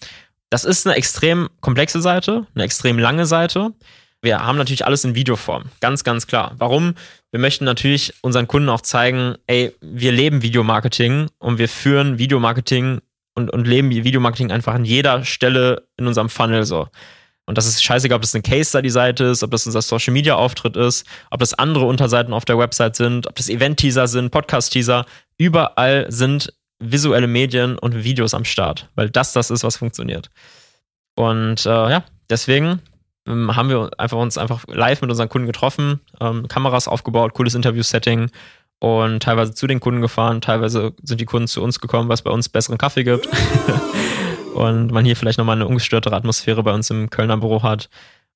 Das 0.50 0.66
ist 0.66 0.86
eine 0.86 0.96
extrem 0.96 1.50
komplexe 1.62 2.02
Seite, 2.02 2.46
eine 2.54 2.64
extrem 2.64 3.00
lange 3.00 3.26
Seite. 3.26 3.74
Wir 4.22 4.40
haben 4.40 4.58
natürlich 4.58 4.86
alles 4.86 5.04
in 5.04 5.16
Videoform, 5.16 5.66
ganz, 5.80 6.04
ganz 6.04 6.28
klar. 6.28 6.56
Warum? 6.58 6.96
Wir 7.32 7.40
möchten 7.40 7.66
natürlich 7.66 8.14
unseren 8.22 8.48
Kunden 8.48 8.70
auch 8.70 8.82
zeigen, 8.82 9.36
ey, 9.48 9.74
wir 9.82 10.12
leben 10.12 10.42
Videomarketing 10.42 11.28
und 11.40 11.58
wir 11.58 11.68
führen 11.68 12.18
Videomarketing 12.18 13.02
und, 13.36 13.52
und 13.52 13.68
leben 13.68 13.92
Videomarketing 13.92 14.52
einfach 14.52 14.74
an 14.74 14.86
jeder 14.86 15.24
Stelle 15.26 15.88
in 15.98 16.08
unserem 16.08 16.30
Funnel 16.30 16.66
so. 16.66 16.88
Und 17.46 17.58
das 17.58 17.66
ist 17.66 17.82
scheißegal, 17.82 18.18
ob 18.18 18.22
das 18.22 18.36
eine 18.36 18.42
Case-Study-Seite 18.42 19.24
ist, 19.26 19.42
ob 19.42 19.52
das 19.52 19.66
unser 19.66 19.82
Social-Media-Auftritt 19.82 20.76
ist, 20.76 21.06
ob 21.32 21.40
das 21.40 21.54
andere 21.54 21.86
Unterseiten 21.86 22.34
auf 22.34 22.44
der 22.44 22.58
Website 22.58 22.96
sind, 22.96 23.28
ob 23.28 23.36
das 23.36 23.48
Event-Teaser 23.48 24.08
sind, 24.08 24.32
Podcast-Teaser. 24.32 25.06
Überall 25.38 26.06
sind 26.10 26.54
visuelle 26.80 27.28
Medien 27.28 27.78
und 27.78 28.04
Videos 28.04 28.34
am 28.34 28.44
Start, 28.44 28.90
weil 28.96 29.10
das 29.10 29.34
das 29.34 29.50
ist, 29.50 29.64
was 29.64 29.78
funktioniert. 29.78 30.30
Und 31.16 31.66
äh, 31.66 31.70
ja, 31.70 32.04
deswegen 32.30 32.82
ähm, 33.28 33.56
haben 33.56 33.70
wir 33.70 33.90
einfach 33.98 34.18
uns 34.18 34.38
einfach 34.38 34.66
live 34.68 35.02
mit 35.02 35.10
unseren 35.10 35.30
Kunden 35.30 35.48
getroffen, 35.48 36.00
ähm, 36.20 36.48
Kameras 36.48 36.88
aufgebaut, 36.88 37.34
cooles 37.34 37.56
Interview-Setting 37.56 38.32
und 38.80 39.24
teilweise 39.24 39.54
zu 39.54 39.68
den 39.68 39.80
Kunden 39.80 40.02
gefahren, 40.02 40.42
teilweise 40.42 40.94
sind 41.02 41.20
die 41.20 41.26
Kunden 41.26 41.48
zu 41.48 41.64
uns 41.64 41.80
gekommen, 41.80 42.10
weil 42.10 42.16
es 42.16 42.22
bei 42.22 42.32
uns 42.32 42.50
besseren 42.50 42.78
Kaffee 42.78 43.04
gibt. 43.04 43.28
Und 44.54 44.92
man 44.92 45.06
hier 45.06 45.16
vielleicht 45.16 45.38
nochmal 45.38 45.56
eine 45.56 45.68
ungestörtere 45.68 46.16
Atmosphäre 46.16 46.64
bei 46.64 46.74
uns 46.74 46.90
im 46.90 47.12
Kölner 47.12 47.38
Büro 47.38 47.62
hat. 47.62 47.90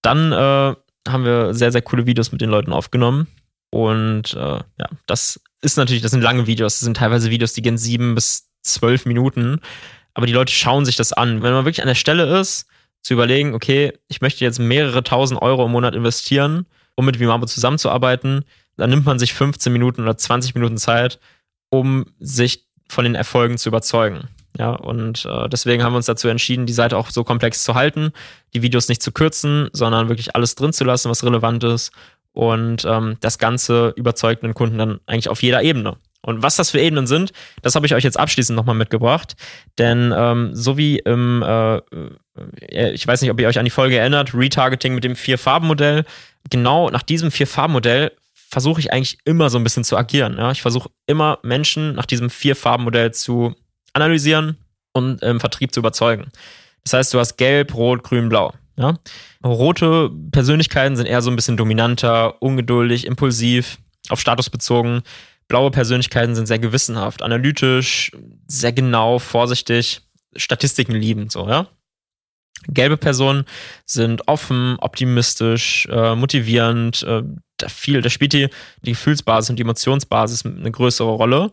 Dann 0.04 0.32
äh, 0.32 0.76
haben 1.10 1.26
wir 1.26 1.56
sehr, 1.56 1.72
sehr 1.72 1.82
coole 1.82 2.06
Videos 2.06 2.32
mit 2.32 2.42
den 2.42 2.52
Leuten 2.52 2.74
aufgenommen. 2.74 3.26
Und 3.72 4.36
äh, 4.36 4.60
ja, 4.60 4.90
das 5.08 5.42
ist 5.62 5.78
natürlich, 5.78 6.04
das 6.04 6.12
sind 6.12 6.22
lange 6.22 6.46
Videos, 6.46 6.76
das 6.76 6.82
sind 6.82 6.98
teilweise 6.98 7.32
Videos, 7.32 7.54
die 7.54 7.64
gehen 7.64 7.78
sieben 7.78 8.14
bis 8.14 8.50
zwölf 8.62 9.08
Minuten, 9.08 9.62
aber 10.14 10.28
die 10.28 10.34
Leute 10.34 10.54
schauen 10.54 10.86
sich 10.86 10.96
das 10.96 11.12
an. 11.12 11.42
Wenn 11.42 11.54
man 11.54 11.66
wirklich 11.66 11.82
an 11.82 11.88
der 11.88 11.96
Stelle 11.96 12.40
ist, 12.40 12.68
zu 13.02 13.14
überlegen, 13.14 13.54
okay, 13.54 13.94
ich 14.08 14.22
möchte 14.22 14.44
jetzt 14.44 14.60
mehrere 14.60 15.04
tausend 15.04 15.42
Euro 15.42 15.66
im 15.66 15.72
Monat 15.72 15.96
investieren, 15.96 16.66
um 16.96 17.06
mit 17.06 17.20
Vimamo 17.20 17.46
zusammenzuarbeiten, 17.46 18.46
dann 18.78 18.90
nimmt 18.90 19.06
man 19.06 19.20
sich 19.20 19.34
15 19.34 19.72
Minuten 19.72 20.02
oder 20.02 20.18
20 20.18 20.56
Minuten 20.56 20.78
Zeit, 20.78 21.20
um 21.70 22.06
sich 22.20 22.68
von 22.88 23.04
den 23.04 23.16
Erfolgen 23.16 23.58
zu 23.58 23.70
überzeugen. 23.70 24.28
Ja, 24.58 24.72
und 24.72 25.26
äh, 25.26 25.48
deswegen 25.48 25.84
haben 25.84 25.94
wir 25.94 25.98
uns 25.98 26.08
dazu 26.08 26.28
entschieden, 26.28 26.66
die 26.66 26.74
Seite 26.74 26.98
auch 26.98 27.10
so 27.10 27.24
komplex 27.24 27.64
zu 27.64 27.74
halten, 27.76 28.12
die 28.54 28.62
Videos 28.62 28.90
nicht 28.90 29.02
zu 29.02 29.12
kürzen, 29.12 29.70
sondern 29.72 30.10
wirklich 30.10 30.36
alles 30.36 30.56
drin 30.56 30.74
zu 30.74 30.84
lassen, 30.84 31.10
was 31.10 31.24
relevant 31.24 31.64
ist 31.64 31.92
und 32.34 32.86
ähm, 32.86 33.18
das 33.22 33.38
Ganze 33.38 33.94
überzeugt 33.96 34.44
den 34.44 34.54
Kunden 34.54 34.78
dann 34.78 35.00
eigentlich 35.06 35.30
auf 35.30 35.42
jeder 35.42 35.64
Ebene. 35.64 35.98
Und 36.22 36.44
was 36.44 36.56
das 36.56 36.72
für 36.72 36.80
Ebenen 36.80 37.08
sind, 37.08 37.32
das 37.62 37.76
habe 37.76 37.86
ich 37.86 37.96
euch 37.96 38.04
jetzt 38.04 38.20
abschließend 38.20 38.56
nochmal 38.56 38.76
mitgebracht. 38.76 39.36
Denn 39.78 40.14
ähm, 40.16 40.52
so 40.54 40.78
wie 40.78 41.00
im, 41.00 41.44
äh, 41.44 41.78
äh, 41.78 42.92
ich 42.92 43.08
weiß 43.08 43.22
nicht, 43.22 43.32
ob 43.32 43.40
ihr 43.40 43.48
euch 43.48 43.58
an 43.58 43.66
die 43.66 43.72
Folge 43.72 43.98
erinnert, 43.98 44.34
Retargeting 44.34 44.94
mit 44.94 45.04
dem 45.04 45.16
Vier-Farben-Modell, 45.16 46.06
genau 46.50 46.90
nach 46.90 47.04
diesem 47.04 47.32
Vier-Farben-Modell 47.32 48.12
versuche 48.50 48.82
ich 48.82 48.92
eigentlich 48.92 49.18
immer 49.24 49.50
so 49.50 49.58
ein 49.58 49.64
bisschen 49.64 49.84
zu 49.84 49.98
agieren. 49.98 50.38
Ja? 50.38 50.52
Ich 50.52 50.62
versuche 50.62 50.90
immer 51.08 51.40
Menschen 51.42 51.96
nach 51.96 52.06
diesem 52.06 52.30
Vier-Farben-Modell 52.30 53.14
zu 53.14 53.56
analysieren 53.94 54.58
und 54.94 55.24
im 55.24 55.40
Vertrieb 55.40 55.74
zu 55.74 55.80
überzeugen. 55.80 56.32
Das 56.84 56.94
heißt, 56.94 57.14
du 57.14 57.20
hast 57.20 57.38
Gelb, 57.38 57.74
Rot, 57.74 58.04
Grün, 58.04 58.30
Blau. 58.30 58.54
Ja? 58.76 58.98
Rote 59.44 60.12
Persönlichkeiten 60.32 60.96
sind 60.96 61.06
eher 61.06 61.22
so 61.22 61.30
ein 61.32 61.36
bisschen 61.36 61.58
dominanter, 61.58 62.42
ungeduldig, 62.42 63.08
impulsiv, 63.08 63.78
auf 64.10 64.20
Status 64.20 64.50
bezogen. 64.50 65.04
Blaue 65.52 65.70
Persönlichkeiten 65.70 66.34
sind 66.34 66.46
sehr 66.46 66.60
gewissenhaft, 66.60 67.22
analytisch, 67.22 68.14
sehr 68.48 68.72
genau, 68.72 69.20
vorsichtig, 69.20 70.00
Statistiken 70.34 70.94
liebend, 70.94 71.34
so, 71.34 71.46
ja. 71.46 71.68
Gelbe 72.70 72.96
Personen 72.96 73.44
sind 73.86 74.30
offen, 74.30 74.78
optimistisch, 74.80 75.90
äh, 75.92 76.16
motivierend, 76.16 77.04
äh, 77.04 77.24
da 77.58 77.68
viel, 77.68 78.02
da 78.02 78.10
spielt 78.10 78.32
die, 78.32 78.48
die 78.84 78.92
Gefühlsbasis 78.92 79.50
und 79.50 79.58
die 79.58 79.64
Emotionsbasis 79.64 80.46
eine 80.46 80.72
größere 80.72 81.10
Rolle. 81.10 81.52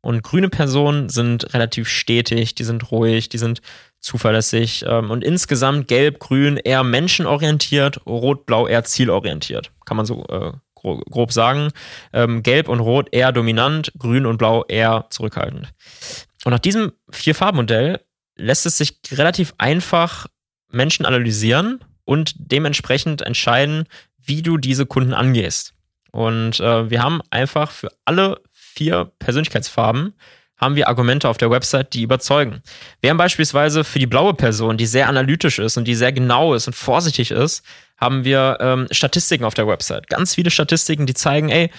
Und 0.00 0.22
grüne 0.22 0.48
Personen 0.48 1.10
sind 1.10 1.52
relativ 1.52 1.88
stetig, 1.90 2.54
die 2.54 2.64
sind 2.64 2.90
ruhig, 2.90 3.28
die 3.28 3.38
sind 3.38 3.60
zuverlässig 4.00 4.86
ähm, 4.88 5.10
und 5.10 5.22
insgesamt 5.22 5.88
gelb-grün 5.88 6.56
eher 6.56 6.84
menschenorientiert, 6.84 8.06
rot-blau 8.06 8.66
eher 8.66 8.84
zielorientiert. 8.84 9.72
Kann 9.84 9.98
man 9.98 10.06
so 10.06 10.24
äh, 10.28 10.52
grob 10.94 11.32
sagen. 11.32 11.70
Ähm, 12.12 12.42
Gelb 12.42 12.68
und 12.68 12.80
Rot 12.80 13.08
eher 13.12 13.32
dominant, 13.32 13.92
Grün 13.98 14.26
und 14.26 14.38
Blau 14.38 14.64
eher 14.66 15.06
zurückhaltend. 15.10 15.72
Und 16.44 16.52
nach 16.52 16.60
diesem 16.60 16.92
Vier-Farben-Modell 17.10 18.00
lässt 18.36 18.66
es 18.66 18.78
sich 18.78 18.98
relativ 19.10 19.54
einfach 19.58 20.26
Menschen 20.70 21.06
analysieren 21.06 21.80
und 22.04 22.34
dementsprechend 22.38 23.22
entscheiden, 23.22 23.84
wie 24.18 24.42
du 24.42 24.56
diese 24.56 24.86
Kunden 24.86 25.14
angehst. 25.14 25.74
Und 26.12 26.60
äh, 26.60 26.90
wir 26.90 27.02
haben 27.02 27.20
einfach 27.30 27.70
für 27.70 27.88
alle 28.04 28.40
vier 28.52 29.10
Persönlichkeitsfarben 29.18 30.14
haben 30.56 30.76
wir 30.76 30.88
Argumente 30.88 31.28
auf 31.28 31.36
der 31.36 31.50
Website, 31.50 31.92
die 31.92 32.02
überzeugen. 32.02 32.62
Wir 33.00 33.10
haben 33.10 33.18
beispielsweise 33.18 33.84
für 33.84 33.98
die 33.98 34.06
blaue 34.06 34.34
Person, 34.34 34.78
die 34.78 34.86
sehr 34.86 35.08
analytisch 35.08 35.58
ist 35.58 35.76
und 35.76 35.84
die 35.84 35.94
sehr 35.94 36.12
genau 36.12 36.54
ist 36.54 36.66
und 36.66 36.74
vorsichtig 36.74 37.30
ist, 37.30 37.62
haben 37.96 38.24
wir 38.24 38.58
ähm, 38.60 38.86
Statistiken 38.90 39.44
auf 39.44 39.54
der 39.54 39.66
Website. 39.66 40.08
Ganz 40.08 40.34
viele 40.34 40.50
Statistiken, 40.50 41.06
die 41.06 41.14
zeigen, 41.14 41.48
ey, 41.48 41.70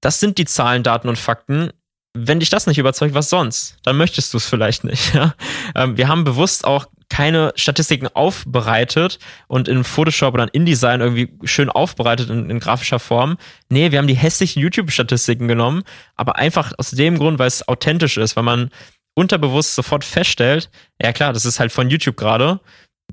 das 0.00 0.20
sind 0.20 0.38
die 0.38 0.44
Zahlen, 0.44 0.82
Daten 0.82 1.08
und 1.08 1.18
Fakten. 1.18 1.70
Wenn 2.14 2.40
dich 2.40 2.50
das 2.50 2.66
nicht 2.66 2.78
überzeugt, 2.78 3.14
was 3.14 3.30
sonst? 3.30 3.76
Dann 3.84 3.96
möchtest 3.96 4.34
du 4.34 4.38
es 4.38 4.46
vielleicht 4.46 4.84
nicht. 4.84 5.14
Ja? 5.14 5.34
Ähm, 5.74 5.96
wir 5.96 6.08
haben 6.08 6.24
bewusst 6.24 6.64
auch 6.64 6.86
keine 7.08 7.52
Statistiken 7.56 8.08
aufbereitet 8.08 9.18
und 9.46 9.68
in 9.68 9.84
Photoshop 9.84 10.32
oder 10.32 10.44
in 10.44 10.62
InDesign 10.62 11.02
irgendwie 11.02 11.28
schön 11.44 11.68
aufbereitet 11.68 12.30
in, 12.30 12.48
in 12.48 12.58
grafischer 12.58 12.98
Form. 12.98 13.36
Nee, 13.68 13.92
wir 13.92 13.98
haben 13.98 14.06
die 14.06 14.14
hässlichen 14.14 14.62
YouTube-Statistiken 14.62 15.46
genommen, 15.46 15.82
aber 16.16 16.36
einfach 16.36 16.72
aus 16.78 16.90
dem 16.90 17.18
Grund, 17.18 17.38
weil 17.38 17.48
es 17.48 17.68
authentisch 17.68 18.16
ist, 18.16 18.34
weil 18.34 18.44
man 18.44 18.70
unterbewusst 19.14 19.74
sofort 19.74 20.04
feststellt, 20.04 20.70
ja 21.00 21.12
klar, 21.12 21.34
das 21.34 21.44
ist 21.44 21.60
halt 21.60 21.70
von 21.70 21.90
YouTube 21.90 22.16
gerade 22.16 22.60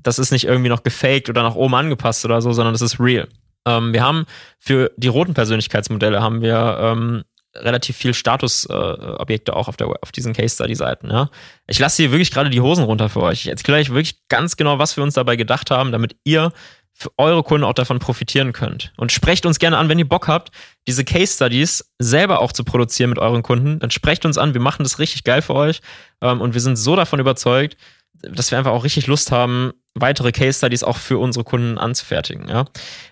das 0.02 0.18
ist 0.18 0.32
nicht 0.32 0.44
irgendwie 0.44 0.68
noch 0.68 0.82
gefaked 0.82 1.28
oder 1.28 1.42
nach 1.42 1.54
oben 1.54 1.74
angepasst 1.74 2.24
oder 2.24 2.42
so, 2.42 2.52
sondern 2.52 2.74
das 2.74 2.82
ist 2.82 3.00
real. 3.00 3.28
Ähm, 3.66 3.92
wir 3.92 4.02
haben 4.02 4.26
für 4.58 4.90
die 4.96 5.08
roten 5.08 5.34
Persönlichkeitsmodelle 5.34 6.20
haben 6.20 6.40
wir 6.40 6.78
ähm, 6.80 7.24
relativ 7.54 7.96
viel 7.96 8.14
Statusobjekte 8.14 9.52
äh, 9.52 9.54
auch 9.54 9.68
auf, 9.68 9.76
der, 9.76 9.88
auf 9.88 10.12
diesen 10.12 10.32
Case 10.32 10.54
Study 10.54 10.74
Seiten. 10.74 11.10
Ja? 11.10 11.30
Ich 11.66 11.78
lasse 11.78 12.02
hier 12.02 12.12
wirklich 12.12 12.30
gerade 12.30 12.50
die 12.50 12.60
Hosen 12.60 12.84
runter 12.84 13.08
für 13.08 13.22
euch. 13.22 13.40
Ich 13.40 13.48
erkläre 13.48 13.80
euch 13.80 13.90
wirklich 13.90 14.28
ganz 14.28 14.56
genau, 14.56 14.78
was 14.78 14.96
wir 14.96 15.04
uns 15.04 15.14
dabei 15.14 15.36
gedacht 15.36 15.70
haben, 15.70 15.92
damit 15.92 16.16
ihr 16.24 16.52
für 16.92 17.10
eure 17.16 17.42
Kunden 17.42 17.64
auch 17.64 17.72
davon 17.72 17.98
profitieren 17.98 18.52
könnt. 18.52 18.92
Und 18.96 19.10
sprecht 19.10 19.46
uns 19.46 19.58
gerne 19.58 19.78
an, 19.78 19.88
wenn 19.88 19.98
ihr 19.98 20.08
Bock 20.08 20.28
habt, 20.28 20.50
diese 20.86 21.04
Case 21.04 21.34
Studies 21.34 21.92
selber 21.98 22.40
auch 22.40 22.52
zu 22.52 22.62
produzieren 22.62 23.10
mit 23.10 23.18
euren 23.18 23.42
Kunden. 23.42 23.78
Dann 23.78 23.90
sprecht 23.90 24.26
uns 24.26 24.38
an, 24.38 24.54
wir 24.54 24.60
machen 24.60 24.82
das 24.82 24.98
richtig 24.98 25.24
geil 25.24 25.40
für 25.40 25.54
euch. 25.54 25.80
Ähm, 26.20 26.40
und 26.40 26.54
wir 26.54 26.60
sind 26.60 26.76
so 26.76 26.96
davon 26.96 27.18
überzeugt, 27.18 27.76
dass 28.22 28.50
wir 28.50 28.58
einfach 28.58 28.72
auch 28.72 28.84
richtig 28.84 29.06
Lust 29.06 29.32
haben, 29.32 29.72
weitere 29.94 30.32
Case 30.32 30.58
Studies 30.58 30.84
auch 30.84 30.96
für 30.96 31.18
unsere 31.18 31.44
Kunden 31.44 31.78
anzufertigen. 31.78 32.48
Ja? 32.48 32.66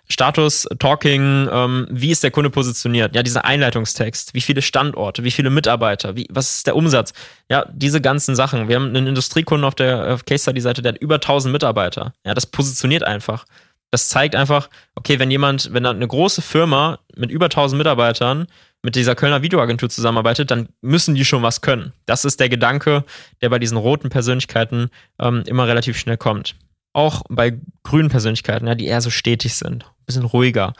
Status, 0.09 0.67
Talking, 0.79 1.49
ähm, 1.53 1.87
wie 1.91 2.11
ist 2.11 2.23
der 2.23 2.31
Kunde 2.31 2.51
positioniert? 2.51 3.14
Ja, 3.14 3.23
dieser 3.23 3.45
Einleitungstext, 3.45 4.35
wie 4.35 4.41
viele 4.41 4.62
Standorte, 4.62 5.25
wie 5.25 5.31
viele 5.31 5.51
Mitarbeiter, 5.51 6.17
wie, 6.17 6.27
was 6.31 6.57
ist 6.57 6.67
der 6.67 6.77
Umsatz? 6.77 7.12
Ja, 7.51 7.67
diese 7.73 8.01
ganzen 8.01 8.37
Sachen. 8.37 8.69
Wir 8.69 8.77
haben 8.77 8.88
einen 8.88 9.07
Industriekunden 9.09 9.64
auf 9.64 9.75
der 9.75 10.14
auf 10.14 10.25
Case 10.25 10.43
Study 10.43 10.61
Seite, 10.61 10.83
der 10.83 10.93
hat 10.93 11.01
über 11.01 11.17
1000 11.17 11.53
Mitarbeiter. 11.53 12.12
Ja, 12.25 12.35
das 12.35 12.47
positioniert 12.47 13.03
einfach. 13.03 13.45
Das 13.91 14.09
zeigt 14.09 14.37
einfach, 14.37 14.69
okay, 14.95 15.19
wenn 15.19 15.31
jemand, 15.31 15.73
wenn 15.73 15.87
eine 15.87 16.07
große 16.07 16.43
Firma 16.43 16.99
mit 17.17 17.31
über 17.31 17.47
1000 17.47 17.79
Mitarbeitern 17.79 18.47
mit 18.83 18.95
dieser 18.95 19.14
Kölner 19.14 19.43
Videoagentur 19.43 19.91
zusammenarbeitet, 19.91 20.51
dann 20.51 20.69
müssen 20.83 21.14
die 21.14 21.25
schon 21.25 21.43
was 21.43 21.62
können. 21.62 21.93
Das 22.07 22.25
ist 22.25 22.38
der 22.38 22.49
Gedanke, 22.49 23.05
der 23.43 23.49
bei 23.49 23.59
diesen 23.59 23.77
roten 23.77 24.09
Persönlichkeiten 24.09 24.91
ähm, 25.21 25.43
immer 25.47 25.67
relativ 25.67 25.99
schnell 25.99 26.17
kommt. 26.17 26.55
Auch 26.92 27.22
bei 27.29 27.59
grünen 27.83 28.09
Persönlichkeiten, 28.09 28.66
ja, 28.66 28.74
die 28.74 28.87
eher 28.87 29.01
so 29.01 29.11
stetig 29.11 29.55
sind, 29.55 29.85
ein 29.85 30.07
bisschen 30.07 30.24
ruhiger, 30.24 30.72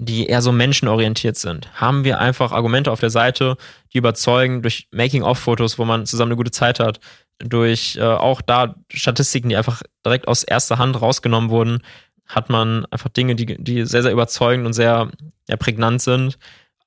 die 0.00 0.26
eher 0.26 0.42
so 0.42 0.52
menschenorientiert 0.52 1.36
sind, 1.36 1.68
haben 1.80 2.04
wir 2.04 2.20
einfach 2.20 2.52
Argumente 2.52 2.92
auf 2.92 3.00
der 3.00 3.10
Seite, 3.10 3.56
die 3.92 3.98
überzeugen 3.98 4.62
durch 4.62 4.88
Making-of-Fotos, 4.92 5.78
wo 5.78 5.84
man 5.84 6.06
zusammen 6.06 6.32
eine 6.32 6.36
gute 6.36 6.52
Zeit 6.52 6.78
hat, 6.78 7.00
durch 7.38 7.96
äh, 7.96 8.02
auch 8.02 8.40
da 8.40 8.74
Statistiken, 8.92 9.48
die 9.48 9.56
einfach 9.56 9.82
direkt 10.04 10.28
aus 10.28 10.42
erster 10.44 10.78
Hand 10.78 11.00
rausgenommen 11.00 11.50
wurden, 11.50 11.82
hat 12.26 12.50
man 12.50 12.84
einfach 12.86 13.08
Dinge, 13.08 13.34
die, 13.34 13.62
die 13.62 13.84
sehr, 13.86 14.02
sehr 14.02 14.12
überzeugend 14.12 14.66
und 14.66 14.72
sehr 14.72 15.10
ja, 15.48 15.56
prägnant 15.56 16.02
sind. 16.02 16.38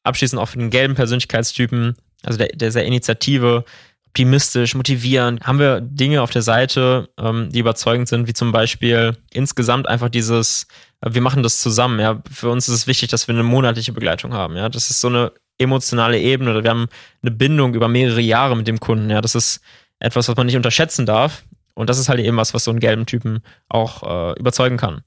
Abschließend 0.04 0.42
auch 0.42 0.48
für 0.48 0.60
den 0.60 0.70
gelben 0.70 0.96
Persönlichkeitstypen, 0.96 1.96
also 2.24 2.38
der, 2.38 2.50
der 2.50 2.72
sehr 2.72 2.86
Initiative, 2.86 3.66
optimistisch, 4.12 4.76
motivierend, 4.76 5.42
haben 5.48 5.58
wir 5.58 5.80
Dinge 5.80 6.22
auf 6.22 6.32
der 6.32 6.42
Seite, 6.42 7.08
ähm, 7.18 7.50
die 7.50 7.60
überzeugend 7.60 8.10
sind, 8.10 8.28
wie 8.28 8.34
zum 8.34 8.52
Beispiel 8.52 9.16
insgesamt 9.32 9.88
einfach 9.88 10.10
dieses, 10.10 10.68
äh, 11.00 11.14
wir 11.14 11.22
machen 11.22 11.44
das 11.44 11.62
zusammen, 11.62 11.98
ja. 12.02 12.22
Für 12.30 12.50
uns 12.50 12.68
ist 12.68 12.76
es 12.76 12.88
wichtig, 12.88 13.10
dass 13.10 13.30
wir 13.30 13.36
eine 13.36 13.44
monatliche 13.44 13.94
Begleitung 13.94 14.34
haben, 14.34 14.58
ja. 14.58 14.68
Das 14.68 14.90
ist 14.90 15.00
so 15.00 15.08
eine 15.08 15.32
emotionale 15.58 16.20
Ebene 16.20 16.52
oder 16.52 16.62
wir 16.62 16.72
haben 16.72 16.88
eine 17.22 17.32
Bindung 17.32 17.74
über 17.74 17.88
mehrere 17.88 18.20
Jahre 18.20 18.58
mit 18.58 18.68
dem 18.68 18.82
Kunden, 18.82 19.10
ja. 19.10 19.22
Das 19.22 19.34
ist 19.34 19.62
etwas, 20.00 20.28
was 20.28 20.36
man 20.36 20.46
nicht 20.46 20.58
unterschätzen 20.58 21.06
darf. 21.06 21.44
Und 21.74 21.90
das 21.90 21.98
ist 21.98 22.10
halt 22.10 22.20
eben 22.20 22.36
was, 22.36 22.54
was 22.54 22.66
so 22.66 22.72
einen 22.72 22.82
gelben 22.82 23.06
Typen 23.06 23.42
auch 23.70 24.04
äh, 24.04 24.38
überzeugen 24.38 24.76
kann. 24.76 25.04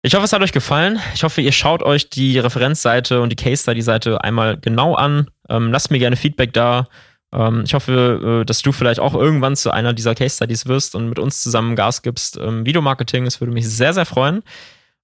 Ich 0.00 0.14
hoffe, 0.14 0.24
es 0.24 0.32
hat 0.32 0.40
euch 0.40 0.52
gefallen. 0.52 0.98
Ich 1.14 1.24
hoffe, 1.24 1.42
ihr 1.42 1.52
schaut 1.52 1.82
euch 1.82 2.08
die 2.08 2.38
Referenzseite 2.38 3.20
und 3.20 3.28
die 3.28 3.36
Case 3.36 3.64
Study 3.64 3.82
Seite 3.82 4.24
einmal 4.24 4.56
genau 4.56 4.94
an. 4.94 5.28
Ähm, 5.50 5.72
lasst 5.72 5.90
mir 5.90 5.98
gerne 5.98 6.16
Feedback 6.16 6.54
da. 6.54 6.88
Ähm, 7.32 7.62
ich 7.64 7.74
hoffe, 7.74 8.40
äh, 8.42 8.44
dass 8.44 8.62
du 8.62 8.72
vielleicht 8.72 9.00
auch 9.00 9.14
irgendwann 9.14 9.56
zu 9.56 9.70
einer 9.70 9.92
dieser 9.92 10.14
Case 10.14 10.36
Studies 10.36 10.66
wirst 10.66 10.94
und 10.94 11.08
mit 11.08 11.18
uns 11.18 11.42
zusammen 11.42 11.76
Gas 11.76 12.02
gibst. 12.02 12.36
Ähm, 12.36 12.64
Videomarketing, 12.64 13.24
das 13.24 13.40
würde 13.40 13.52
mich 13.52 13.68
sehr, 13.68 13.92
sehr 13.92 14.06
freuen. 14.06 14.42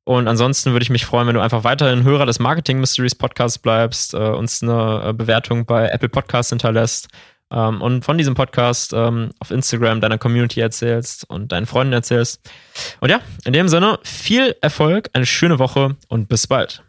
Und 0.05 0.29
ansonsten 0.29 0.73
würde 0.73 0.83
ich 0.83 0.91
mich 0.91 1.07
freuen, 1.07 1.27
wenn 1.27 1.35
du 1.35 1.41
einfach 1.41 1.65
weiterhin 1.65 2.05
Hörer 2.05 2.27
des 2.27 2.39
Marketing 2.39 2.79
Mysteries 2.79 3.15
Podcasts 3.15 3.59
bleibst, 3.59 4.13
äh, 4.13 4.19
uns 4.19 4.63
eine 4.63 5.03
äh, 5.07 5.13
Bewertung 5.15 5.65
bei 5.65 5.89
Apple 5.89 6.11
Podcasts 6.11 6.51
hinterlässt 6.51 7.09
ähm, 7.51 7.81
und 7.81 8.05
von 8.05 8.19
diesem 8.19 8.35
Podcast 8.35 8.93
ähm, 8.93 9.31
auf 9.39 9.51
Instagram 9.51 10.03
deiner 10.03 10.19
Community 10.19 10.61
erzählst 10.61 11.29
und 11.31 11.53
deinen 11.53 11.67
Freunden 11.67 11.95
erzählst. 11.95 12.51
Und 13.01 13.11
ja, 13.11 13.21
in 13.45 13.55
dem 13.55 13.69
Sinne, 13.69 13.99
viel 14.03 14.55
Erfolg, 14.61 15.09
eine 15.15 15.27
schöne 15.27 15.59
Woche 15.59 15.97
und 16.09 16.29
bis 16.29 16.47
bald. 16.47 16.83